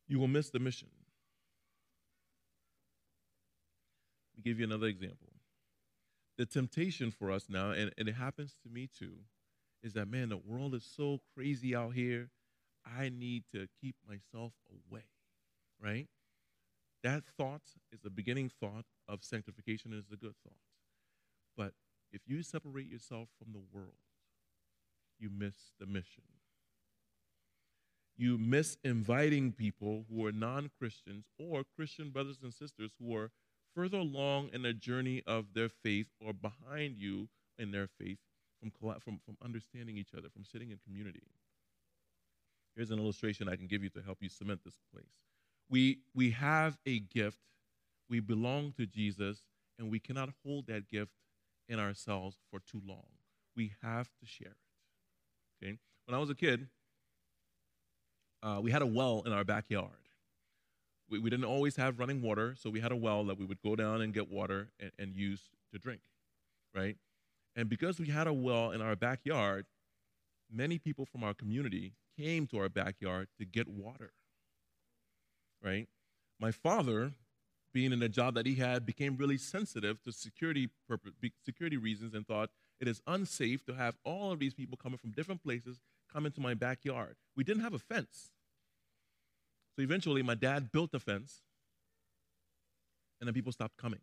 You 0.08 0.20
will 0.20 0.28
miss 0.28 0.50
the 0.50 0.60
mission. 0.60 0.90
Let 4.34 4.46
me 4.46 4.50
give 4.50 4.60
you 4.60 4.66
another 4.66 4.88
example 4.88 5.32
the 6.42 6.46
temptation 6.48 7.12
for 7.12 7.30
us 7.32 7.46
now, 7.50 7.70
and, 7.70 7.92
and 8.00 8.10
it 8.10 8.16
happens 8.16 8.56
to 8.64 8.70
me 8.70 8.90
too, 8.98 9.14
is 9.84 9.94
that, 9.94 10.08
man, 10.08 10.30
the 10.30 10.38
world 10.38 10.74
is 10.74 10.84
so 10.84 11.20
crazy 11.36 11.76
out 11.76 11.94
here. 11.94 12.32
I 12.84 13.10
need 13.10 13.44
to 13.54 13.68
keep 13.80 13.96
myself 14.08 14.54
away, 14.68 15.04
right? 15.80 16.08
That 17.04 17.24
thought 17.38 17.62
is 17.92 18.00
the 18.02 18.10
beginning 18.10 18.50
thought 18.60 18.86
of 19.08 19.24
sanctification 19.24 19.94
is 19.94 20.06
a 20.12 20.16
good 20.16 20.34
thought. 20.44 20.71
But 21.58 21.74
if 22.12 22.22
you 22.28 22.44
separate 22.44 22.88
yourself 22.88 23.30
from 23.38 23.54
the 23.54 23.62
world, 23.72 23.94
you 25.20 25.30
miss 25.30 25.56
the 25.80 25.86
mission. 25.86 26.24
You 28.18 28.38
miss 28.38 28.78
inviting 28.84 29.52
people 29.52 30.06
who 30.10 30.26
are 30.26 30.32
non 30.32 30.70
Christians 30.78 31.26
or 31.40 31.64
Christian 31.76 32.10
brothers 32.10 32.40
and 32.44 32.54
sisters 32.54 32.92
who 33.00 33.16
are 33.16 33.32
further 33.76 34.00
along 34.00 34.50
in 34.54 34.64
the 34.64 34.74
journey 34.74 35.24
of 35.26 35.54
their 35.54 35.70
faith 35.70 36.08
or 36.20 36.34
behind 36.34 36.98
you 36.98 37.30
in 37.58 37.72
their 37.72 37.88
faith 37.88 38.18
from, 38.60 38.72
from, 39.00 39.20
from 39.26 39.38
understanding 39.44 39.98
each 39.98 40.14
other, 40.16 40.30
from 40.30 40.46
sitting 40.46 40.72
in 40.72 40.80
community. 40.86 41.24
Here's 42.76 42.92
an 42.92 43.00
illustration 43.00 43.50
I 43.50 43.56
can 43.56 43.68
give 43.68 43.84
you 43.84 43.90
to 43.92 44.02
help 44.02 44.20
you 44.22 44.30
cement 44.30 44.62
this 44.64 44.80
place. 44.94 45.06
We, 45.70 46.00
we 46.14 46.32
have 46.32 46.78
a 46.86 47.00
gift, 47.00 47.40
we 48.10 48.20
belong 48.20 48.74
to 48.78 48.86
Jesus, 48.86 49.42
and 49.80 49.90
we 49.90 50.00
cannot 50.00 50.30
hold 50.46 50.68
that 50.68 50.88
gift 50.88 51.12
in 51.72 51.80
ourselves 51.80 52.38
for 52.52 52.60
too 52.60 52.82
long. 52.86 53.08
We 53.56 53.74
have 53.82 54.10
to 54.20 54.26
share 54.26 54.52
it. 54.52 55.66
Okay? 55.66 55.78
When 56.06 56.16
I 56.16 56.20
was 56.20 56.30
a 56.30 56.36
kid, 56.36 56.68
uh, 58.44 58.60
we 58.62 58.72
had 58.72 58.82
a 58.82 58.86
well 58.86 59.24
in 59.26 59.34
our 59.34 59.44
backyard 59.44 60.02
we, 61.12 61.20
we 61.20 61.30
didn't 61.30 61.46
always 61.46 61.76
have 61.76 62.00
running 62.00 62.22
water, 62.22 62.56
so 62.58 62.70
we 62.70 62.80
had 62.80 62.92
a 62.92 62.96
well 62.96 63.26
that 63.26 63.38
we 63.38 63.46
would 63.46 63.62
go 63.62 63.76
down 63.76 64.02
and 64.02 64.14
get 64.14 64.32
water 64.32 64.70
and, 64.80 64.92
and 64.98 65.16
use 65.16 65.42
to 65.74 65.78
drink, 65.78 66.02
right? 66.74 66.96
And 67.56 67.70
because 67.70 68.00
we 68.00 68.08
had 68.08 68.28
a 68.28 68.34
well 68.34 68.72
in 68.72 68.82
our 68.82 68.96
backyard, 68.96 69.66
many 70.50 70.80
people 70.80 71.06
from 71.06 71.24
our 71.24 71.34
community 71.34 71.94
came 72.18 72.48
to 72.48 72.58
our 72.60 72.70
backyard 72.70 73.28
to 73.38 73.46
get 73.46 73.68
water, 73.68 74.14
right? 75.62 75.88
My 76.40 76.52
father, 76.52 77.12
being 77.74 77.92
in 77.92 78.02
a 78.04 78.10
job 78.10 78.36
that 78.36 78.46
he 78.46 78.56
had, 78.56 78.86
became 78.86 79.16
really 79.18 79.38
sensitive 79.38 80.02
to 80.04 80.12
security 80.12 80.70
purpose, 80.88 81.14
security 81.44 81.78
reasons 81.78 82.14
and 82.14 82.28
thought 82.28 82.50
it 82.80 82.88
is 82.88 83.02
unsafe 83.08 83.66
to 83.66 83.74
have 83.74 83.96
all 84.04 84.32
of 84.32 84.40
these 84.40 84.54
people 84.54 84.78
coming 84.78 84.98
from 84.98 85.12
different 85.12 85.44
places 85.44 85.80
come 86.12 86.26
into 86.26 86.42
my 86.42 86.54
backyard. 86.54 87.16
We 87.36 87.44
didn't 87.44 87.64
have 87.64 87.74
a 87.74 87.80
fence. 87.80 88.32
So 89.76 89.84
eventually, 89.84 90.22
my 90.22 90.36
dad 90.36 90.72
built 90.72 90.94
a 90.94 91.00
fence, 91.00 91.42
and 93.20 93.28
then 93.28 93.34
people 93.34 93.52
stopped 93.52 93.78
coming. 93.78 94.02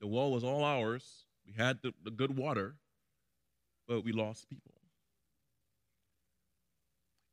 The 0.00 0.08
wall 0.08 0.32
was 0.32 0.42
all 0.42 0.64
ours. 0.64 1.24
We 1.46 1.52
had 1.52 1.78
the, 1.82 1.92
the 2.02 2.10
good 2.10 2.36
water, 2.36 2.74
but 3.86 4.02
we 4.02 4.12
lost 4.12 4.48
people. 4.48 4.72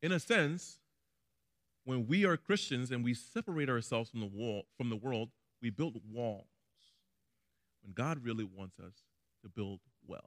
In 0.01 0.11
a 0.11 0.19
sense, 0.19 0.79
when 1.89 2.05
we 2.05 2.23
are 2.23 2.37
Christians 2.37 2.91
and 2.91 3.03
we 3.03 3.15
separate 3.15 3.67
ourselves 3.67 4.11
from 4.11 4.19
the 4.19 4.27
wall 4.27 4.67
from 4.77 4.91
the 4.91 4.95
world, 4.95 5.29
we 5.59 5.71
build 5.71 5.99
walls. 6.13 6.45
When 7.81 7.93
God 7.93 8.23
really 8.23 8.43
wants 8.43 8.77
us 8.79 8.93
to 9.41 9.49
build 9.49 9.79
wells. 10.05 10.23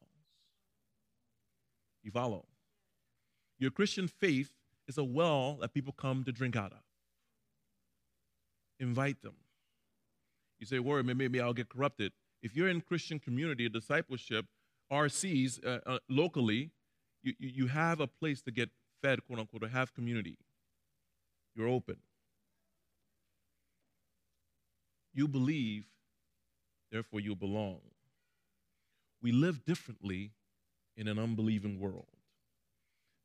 You 2.02 2.10
follow? 2.10 2.46
Your 3.60 3.70
Christian 3.70 4.08
faith 4.08 4.50
is 4.88 4.98
a 4.98 5.04
well 5.04 5.58
that 5.60 5.72
people 5.72 5.92
come 5.92 6.24
to 6.24 6.32
drink 6.32 6.56
out 6.56 6.72
of. 6.72 6.80
Invite 8.80 9.22
them. 9.22 9.36
You 10.58 10.66
say, 10.66 10.80
"Worry, 10.80 11.04
maybe 11.04 11.40
I'll 11.40 11.54
get 11.54 11.68
corrupted." 11.68 12.10
If 12.42 12.56
you're 12.56 12.68
in 12.68 12.80
Christian 12.80 13.20
community, 13.20 13.68
discipleship, 13.68 14.46
RCs 14.90 15.64
uh, 15.64 15.78
uh, 15.86 15.98
locally, 16.08 16.72
you, 17.22 17.34
you 17.38 17.66
have 17.68 18.00
a 18.00 18.08
place 18.08 18.42
to 18.42 18.50
get 18.50 18.70
fed, 19.00 19.24
quote 19.24 19.38
unquote, 19.38 19.62
to 19.62 19.68
have 19.68 19.94
community. 19.94 20.38
You're 21.54 21.68
open. 21.68 21.96
You 25.14 25.28
believe, 25.28 25.84
therefore 26.90 27.20
you 27.20 27.36
belong. 27.36 27.80
We 29.20 29.32
live 29.32 29.64
differently 29.64 30.32
in 30.96 31.08
an 31.08 31.18
unbelieving 31.18 31.78
world. 31.78 32.06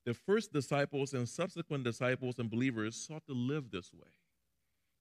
The 0.06 0.14
first 0.14 0.54
disciples 0.54 1.14
and 1.14 1.28
subsequent 1.28 1.84
disciples 1.84 2.36
and 2.40 2.50
believers 2.50 2.96
sought 2.96 3.26
to 3.28 3.34
live 3.34 3.72
this 3.72 3.92
way, 3.94 4.10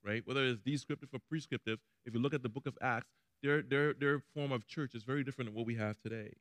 right? 0.04 0.22
Whether 0.24 0.44
it's 0.44 0.60
descriptive 0.60 1.10
or 1.12 1.20
prescriptive, 1.28 1.78
if 2.04 2.14
you 2.14 2.20
look 2.20 2.34
at 2.34 2.42
the 2.42 2.48
book 2.48 2.66
of 2.66 2.76
Acts, 2.80 3.10
their, 3.42 3.62
their, 3.62 3.92
their 3.92 4.22
form 4.34 4.50
of 4.50 4.66
church 4.66 4.94
is 4.94 5.04
very 5.04 5.22
different 5.22 5.50
than 5.50 5.56
what 5.56 5.66
we 5.66 5.76
have 5.76 6.00
today. 6.00 6.32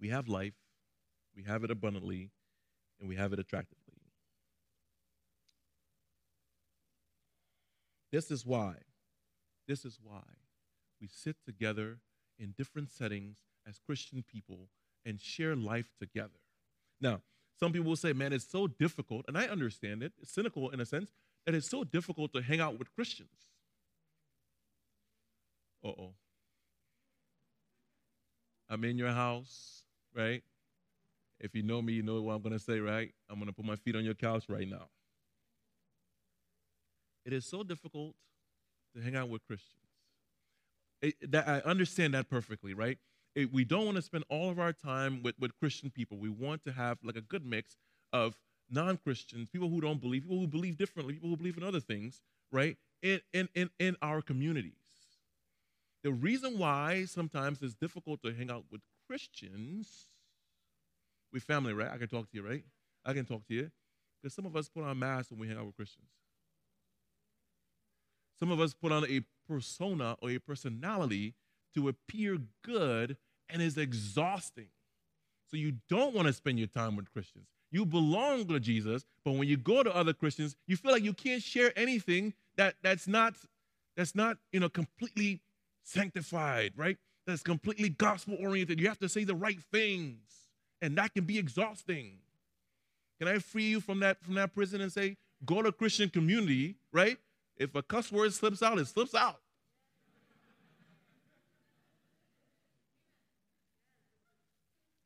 We 0.00 0.08
have 0.08 0.26
life, 0.26 0.54
we 1.36 1.44
have 1.44 1.62
it 1.62 1.70
abundantly, 1.70 2.30
and 2.98 3.08
we 3.08 3.16
have 3.16 3.32
it 3.32 3.38
attractively. 3.38 3.83
This 8.14 8.30
is 8.30 8.46
why, 8.46 8.74
this 9.66 9.84
is 9.84 9.98
why 10.00 10.22
we 11.00 11.08
sit 11.08 11.34
together 11.44 11.98
in 12.38 12.54
different 12.56 12.92
settings 12.92 13.38
as 13.68 13.80
Christian 13.84 14.22
people 14.22 14.68
and 15.04 15.20
share 15.20 15.56
life 15.56 15.90
together. 15.98 16.38
Now, 17.00 17.22
some 17.58 17.72
people 17.72 17.88
will 17.88 17.96
say, 17.96 18.12
man, 18.12 18.32
it's 18.32 18.48
so 18.48 18.68
difficult, 18.68 19.24
and 19.26 19.36
I 19.36 19.46
understand 19.48 20.04
it. 20.04 20.12
It's 20.22 20.32
cynical 20.32 20.70
in 20.70 20.78
a 20.78 20.86
sense 20.86 21.10
that 21.44 21.56
it's 21.56 21.68
so 21.68 21.82
difficult 21.82 22.32
to 22.34 22.40
hang 22.40 22.60
out 22.60 22.78
with 22.78 22.94
Christians. 22.94 23.48
Uh 25.84 25.88
oh. 25.88 26.14
I'm 28.70 28.84
in 28.84 28.96
your 28.96 29.10
house, 29.10 29.82
right? 30.14 30.44
If 31.40 31.56
you 31.56 31.64
know 31.64 31.82
me, 31.82 31.94
you 31.94 32.04
know 32.04 32.22
what 32.22 32.34
I'm 32.34 32.42
going 32.42 32.52
to 32.52 32.60
say, 32.60 32.78
right? 32.78 33.12
I'm 33.28 33.40
going 33.40 33.48
to 33.48 33.52
put 33.52 33.64
my 33.64 33.74
feet 33.74 33.96
on 33.96 34.04
your 34.04 34.14
couch 34.14 34.44
right 34.48 34.68
now. 34.68 34.86
It 37.24 37.32
is 37.32 37.46
so 37.46 37.62
difficult 37.62 38.14
to 38.94 39.02
hang 39.02 39.16
out 39.16 39.28
with 39.28 39.46
Christians. 39.46 39.80
It, 41.02 41.32
that, 41.32 41.48
I 41.48 41.58
understand 41.60 42.14
that 42.14 42.28
perfectly, 42.28 42.74
right? 42.74 42.98
It, 43.34 43.52
we 43.52 43.64
don't 43.64 43.84
want 43.84 43.96
to 43.96 44.02
spend 44.02 44.24
all 44.28 44.50
of 44.50 44.58
our 44.58 44.72
time 44.72 45.22
with, 45.22 45.34
with 45.38 45.58
Christian 45.58 45.90
people. 45.90 46.18
We 46.18 46.28
want 46.28 46.64
to 46.64 46.72
have 46.72 46.98
like 47.02 47.16
a 47.16 47.20
good 47.20 47.44
mix 47.44 47.76
of 48.12 48.36
non 48.70 48.96
Christians, 48.96 49.48
people 49.52 49.68
who 49.68 49.80
don't 49.80 50.00
believe, 50.00 50.22
people 50.22 50.38
who 50.38 50.46
believe 50.46 50.76
differently, 50.76 51.14
people 51.14 51.30
who 51.30 51.36
believe 51.36 51.56
in 51.56 51.62
other 51.62 51.80
things, 51.80 52.22
right? 52.52 52.76
In, 53.02 53.20
in, 53.32 53.48
in, 53.54 53.70
in 53.78 53.96
our 54.00 54.22
communities. 54.22 54.72
The 56.02 56.12
reason 56.12 56.58
why 56.58 57.06
sometimes 57.06 57.62
it's 57.62 57.74
difficult 57.74 58.22
to 58.22 58.32
hang 58.32 58.50
out 58.50 58.64
with 58.70 58.82
Christians, 59.08 60.08
we 61.32 61.40
family, 61.40 61.72
right? 61.72 61.90
I 61.90 61.98
can 61.98 62.08
talk 62.08 62.30
to 62.30 62.36
you, 62.36 62.46
right? 62.46 62.64
I 63.04 63.12
can 63.12 63.24
talk 63.24 63.46
to 63.48 63.54
you. 63.54 63.70
Because 64.22 64.34
some 64.34 64.46
of 64.46 64.56
us 64.56 64.68
put 64.68 64.84
on 64.84 64.98
masks 64.98 65.30
when 65.30 65.40
we 65.40 65.48
hang 65.48 65.58
out 65.58 65.66
with 65.66 65.76
Christians. 65.76 66.08
Some 68.38 68.50
of 68.50 68.60
us 68.60 68.74
put 68.74 68.92
on 68.92 69.04
a 69.06 69.22
persona 69.48 70.16
or 70.20 70.30
a 70.30 70.38
personality 70.38 71.34
to 71.74 71.88
appear 71.88 72.38
good 72.62 73.16
and 73.48 73.62
is 73.62 73.76
exhausting. 73.76 74.68
So 75.50 75.56
you 75.56 75.74
don't 75.88 76.14
want 76.14 76.26
to 76.26 76.32
spend 76.32 76.58
your 76.58 76.68
time 76.68 76.96
with 76.96 77.12
Christians. 77.12 77.46
You 77.70 77.84
belong 77.84 78.46
to 78.46 78.60
Jesus, 78.60 79.04
but 79.24 79.32
when 79.32 79.48
you 79.48 79.56
go 79.56 79.82
to 79.82 79.94
other 79.94 80.12
Christians, 80.12 80.56
you 80.66 80.76
feel 80.76 80.92
like 80.92 81.02
you 81.02 81.12
can't 81.12 81.42
share 81.42 81.72
anything 81.76 82.34
that, 82.56 82.76
that's 82.82 83.06
not 83.06 83.34
that's 83.96 84.14
not 84.14 84.38
you 84.52 84.60
know 84.60 84.68
completely 84.68 85.40
sanctified, 85.82 86.72
right? 86.76 86.96
That's 87.26 87.42
completely 87.42 87.88
gospel 87.88 88.36
oriented. 88.40 88.80
You 88.80 88.88
have 88.88 88.98
to 88.98 89.08
say 89.08 89.24
the 89.24 89.34
right 89.34 89.60
things, 89.72 90.18
and 90.82 90.96
that 90.98 91.14
can 91.14 91.24
be 91.24 91.38
exhausting. 91.38 92.18
Can 93.18 93.28
I 93.28 93.38
free 93.38 93.64
you 93.64 93.80
from 93.80 94.00
that 94.00 94.22
from 94.22 94.34
that 94.34 94.52
prison 94.52 94.80
and 94.80 94.92
say, 94.92 95.16
go 95.44 95.62
to 95.62 95.72
Christian 95.72 96.08
community, 96.10 96.76
right? 96.92 97.18
If 97.56 97.74
a 97.74 97.82
cuss 97.82 98.10
word 98.10 98.32
slips 98.32 98.62
out, 98.62 98.78
it 98.78 98.86
slips 98.86 99.14
out. 99.14 99.40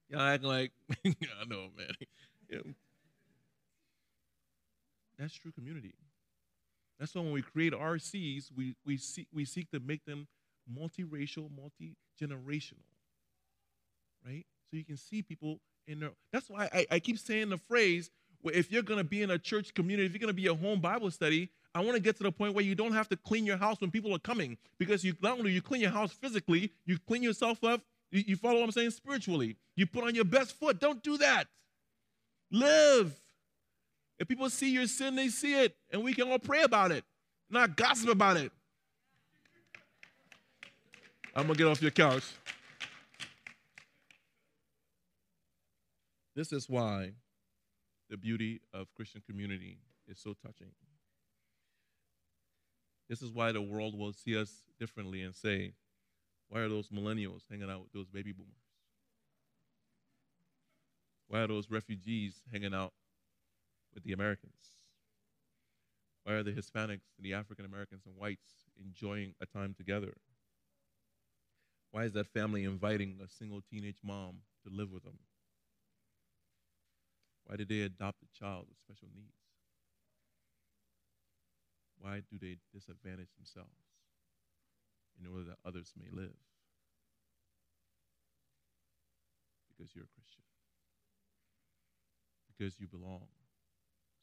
Y'all 0.09 0.23
acting 0.23 0.49
like, 0.49 0.73
I 1.05 1.45
know, 1.47 1.69
man. 1.77 1.91
Yeah. 2.49 2.61
That's 5.19 5.35
true 5.35 5.53
community. 5.53 5.95
That's 6.99 7.15
why 7.15 7.23
when 7.23 7.33
we 7.33 7.43
create 7.43 7.73
RCs, 7.73 8.51
we, 8.57 8.75
we, 8.87 8.97
seek, 8.97 9.29
we 9.33 9.45
seek 9.45 9.71
to 9.73 9.81
make 9.81 10.05
them 10.05 10.27
multiracial, 10.73 11.51
multi 11.55 11.97
generational, 12.21 12.85
right? 14.25 14.47
So 14.71 14.77
you 14.77 14.85
can 14.85 14.97
see 14.97 15.23
people 15.23 15.61
in 15.87 16.01
there. 16.01 16.11
That's 16.33 16.49
why 16.49 16.69
I, 16.73 16.87
I 16.91 16.99
keep 17.01 17.19
saying 17.19 17.51
the 17.51 17.59
phrase 17.59 18.11
if 18.45 18.71
you're 18.71 18.83
going 18.83 18.99
to 18.99 19.05
be 19.05 19.23
in 19.23 19.31
a 19.31 19.39
church 19.39 19.75
community, 19.75 20.07
if 20.07 20.13
you're 20.13 20.21
going 20.21 20.29
to 20.29 20.35
be 20.35 20.47
a 20.47 20.55
home 20.55 20.81
Bible 20.81 21.11
study, 21.11 21.51
I 21.75 21.81
want 21.81 21.97
to 21.97 22.03
get 22.03 22.17
to 22.17 22.23
the 22.23 22.33
point 22.33 22.55
where 22.55 22.65
you 22.65 22.75
don't 22.75 22.93
have 22.93 23.09
to 23.11 23.17
clean 23.17 23.45
your 23.45 23.57
house 23.57 23.81
when 23.81 23.91
people 23.91 24.15
are 24.15 24.19
coming 24.19 24.57
because 24.79 25.05
you 25.05 25.15
not 25.21 25.39
only 25.39 25.53
you 25.53 25.63
clean 25.63 25.81
your 25.81 25.91
house 25.91 26.13
physically, 26.13 26.73
you 26.87 26.99
clean 27.07 27.23
yourself 27.23 27.63
up. 27.65 27.83
You, 28.11 28.25
you 28.27 28.37
follow 28.37 28.61
what 28.61 28.65
I'm 28.65 28.73
saying 28.73 28.91
spiritually. 28.91 29.57
You 29.77 29.87
put 29.87 30.05
on 30.05 30.15
your 30.15 30.25
best 30.25 30.59
foot. 30.59 30.81
Don't 30.81 31.03
do 31.03 31.19
that. 31.19 31.45
Live. 32.51 33.15
If 34.19 34.27
people 34.27 34.49
see 34.51 34.71
your 34.71 34.87
sin, 34.87 35.15
they 35.15 35.29
see 35.29 35.61
it, 35.61 35.77
and 35.93 36.03
we 36.03 36.13
can 36.13 36.29
all 36.31 36.39
pray 36.39 36.63
about 36.63 36.91
it, 36.91 37.05
not 37.51 37.77
gossip 37.77 38.09
about 38.09 38.37
it. 38.37 38.51
I'm 41.37 41.47
gonna 41.47 41.55
get 41.55 41.69
off 41.69 41.81
your 41.81 41.93
couch. 41.93 42.25
This 46.35 46.53
is 46.53 46.69
why 46.69 47.13
the 48.09 48.17
beauty 48.17 48.61
of 48.73 48.93
Christian 48.95 49.23
community 49.29 49.79
is 50.09 50.19
so 50.19 50.35
touching. 50.35 50.73
This 53.09 53.23
is 53.23 53.33
why 53.33 53.53
the 53.53 53.63
world 53.63 53.99
will 53.99 54.13
see 54.13 54.37
us 54.37 54.63
differently 54.79 55.23
and 55.23 55.35
say, 55.35 55.73
why 56.49 56.61
are 56.61 56.69
those 56.69 56.89
millennials 56.89 57.43
hanging 57.51 57.71
out 57.71 57.81
with 57.81 57.93
those 57.93 58.09
baby 58.09 58.33
boomers? 58.33 58.53
Why 61.29 61.41
are 61.41 61.47
those 61.47 61.71
refugees 61.71 62.43
hanging 62.51 62.75
out 62.75 62.93
with 63.95 64.05
the 64.05 64.13
Americans? 64.13 64.77
Why 66.25 66.35
are 66.35 66.43
the 66.43 66.53
Hispanics 66.53 67.17
and 67.17 67.25
the 67.25 67.35
African 67.35 67.65
Americans 67.65 68.03
and 68.07 68.17
whites 68.17 68.67
enjoying 68.83 69.35
a 69.41 69.47
time 69.47 69.75
together? 69.75 70.15
Why 71.91 72.05
is 72.05 72.13
that 72.13 72.27
family 72.27 72.65
inviting 72.65 73.19
a 73.23 73.29
single 73.29 73.63
teenage 73.71 74.01
mom 74.03 74.39
to 74.65 74.71
live 74.71 74.91
with 74.91 75.05
them? 75.05 75.19
Why 77.49 77.57
did 77.57 77.71
they 77.71 77.81
adopt 77.81 78.23
a 78.23 78.39
child 78.39 78.67
with 78.69 78.79
special 78.79 79.09
needs? 79.17 79.33
Why 81.99 82.21
do 82.31 82.37
they 82.39 82.59
disadvantage 82.75 83.33
themselves 83.41 83.89
in 85.19 85.27
order 85.27 85.45
that 85.49 85.57
others 85.65 85.95
may 85.97 86.13
live? 86.13 86.37
Because 89.67 89.95
you're 89.95 90.05
a 90.05 90.15
Christian. 90.15 90.45
Because 92.53 92.79
you 92.79 92.87
belong. 92.87 93.27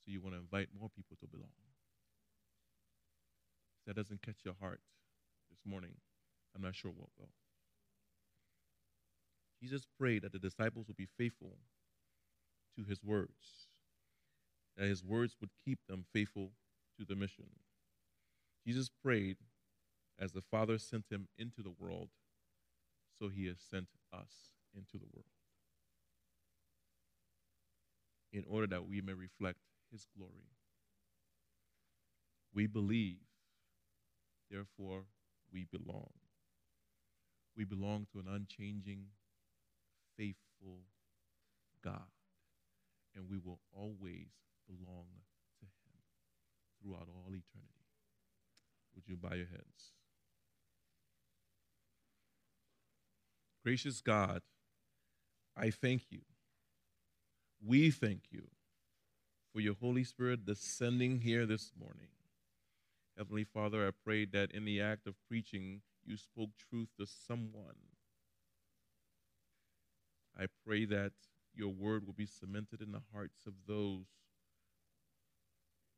So 0.06 0.12
you 0.12 0.22
want 0.22 0.36
to 0.36 0.40
invite 0.40 0.70
more 0.80 0.90
people 0.96 1.18
to 1.20 1.28
belong. 1.28 1.50
If 3.82 3.88
that 3.88 4.00
doesn't 4.00 4.22
catch 4.22 4.46
your 4.46 4.56
heart 4.62 4.82
this 5.50 5.66
morning, 5.66 5.98
I'm 6.56 6.62
not 6.62 6.76
sure 6.76 6.92
what 6.92 7.10
will. 7.18 7.34
Jesus 9.60 9.88
prayed 9.98 10.22
that 10.22 10.32
the 10.32 10.38
disciples 10.38 10.88
would 10.88 10.98
be 10.98 11.08
faithful 11.18 11.58
to 12.76 12.84
his 12.84 13.04
words, 13.04 13.68
that 14.78 14.88
his 14.88 15.04
words 15.04 15.36
would 15.40 15.52
keep 15.64 15.80
them 15.88 16.06
faithful 16.14 16.52
to 17.00 17.06
the 17.06 17.16
mission. 17.16 17.46
Jesus 18.66 18.90
prayed 19.04 19.38
as 20.20 20.32
the 20.32 20.42
Father 20.42 20.78
sent 20.78 21.06
him 21.10 21.28
into 21.38 21.62
the 21.62 21.74
world, 21.78 22.10
so 23.20 23.30
he 23.30 23.48
has 23.48 23.58
sent 23.60 23.88
us 24.14 24.52
into 24.76 24.98
the 24.98 25.08
world 25.14 25.26
in 28.36 28.44
order 28.50 28.68
that 28.68 28.86
we 28.86 29.02
may 29.02 29.14
reflect 29.14 29.60
his 29.92 30.08
glory. 30.18 30.50
We 32.54 32.68
believe, 32.68 33.20
therefore, 34.52 35.04
we 35.52 35.66
belong. 35.72 36.10
We 37.56 37.64
belong 37.64 38.08
to 38.12 38.20
an 38.20 38.26
unchanging, 38.28 39.06
faithful 40.18 40.80
God, 41.82 42.08
and 43.16 43.30
we 43.30 43.38
will 43.38 43.60
always 43.74 44.28
belong 44.68 45.06
to 45.60 45.66
him 45.66 45.96
throughout 46.82 47.08
all 47.08 47.28
eternity. 47.28 47.86
Would 48.96 49.08
you 49.08 49.16
bow 49.16 49.36
your 49.36 49.48
heads? 49.48 49.94
Gracious 53.64 54.02
God, 54.02 54.42
I 55.58 55.70
thank 55.72 56.04
you. 56.12 56.22
We 57.66 57.90
thank 57.90 58.26
you 58.30 58.50
for 59.54 59.60
your 59.60 59.76
Holy 59.82 60.04
Spirit 60.04 60.46
descending 60.46 61.22
here 61.22 61.46
this 61.46 61.72
morning. 61.80 62.10
Heavenly 63.18 63.46
Father, 63.46 63.88
I 63.88 63.92
pray 64.04 64.26
that 64.26 64.52
in 64.52 64.66
the 64.66 64.82
act 64.82 65.08
of 65.08 65.16
preaching, 65.28 65.82
you 66.06 66.18
spoke 66.18 66.50
truth 66.70 66.90
to 67.00 67.08
someone. 67.08 67.76
I 70.38 70.46
pray 70.66 70.86
that 70.86 71.14
your 71.56 71.70
word 71.70 72.06
will 72.06 72.14
be 72.14 72.26
cemented 72.26 72.82
in 72.82 72.92
the 72.92 73.02
hearts 73.14 73.46
of 73.46 73.54
those 73.68 74.06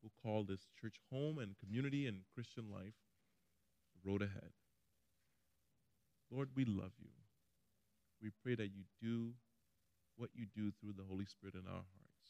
who 0.02 0.10
call 0.22 0.44
this 0.44 0.68
church 0.80 0.96
home 1.12 1.40
and 1.40 1.56
community 1.58 2.06
and 2.06 2.22
Christian 2.34 2.66
life 2.72 2.94
the 3.94 4.10
road 4.10 4.22
ahead. 4.22 4.52
Lord, 6.32 6.50
we 6.56 6.66
love 6.66 6.92
you. 7.00 7.10
We 8.22 8.32
pray 8.44 8.56
that 8.56 8.72
you 8.74 8.84
do 9.02 9.34
what 10.18 10.30
you 10.34 10.46
do 10.56 10.72
through 10.72 10.94
the 10.98 11.08
Holy 11.08 11.26
Spirit 11.26 11.56
in 11.56 11.68
our 11.68 11.74
hearts. 11.74 12.28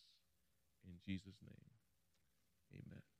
In 0.85 0.93
Jesus' 1.05 1.39
name, 1.43 1.71
amen. 2.73 3.16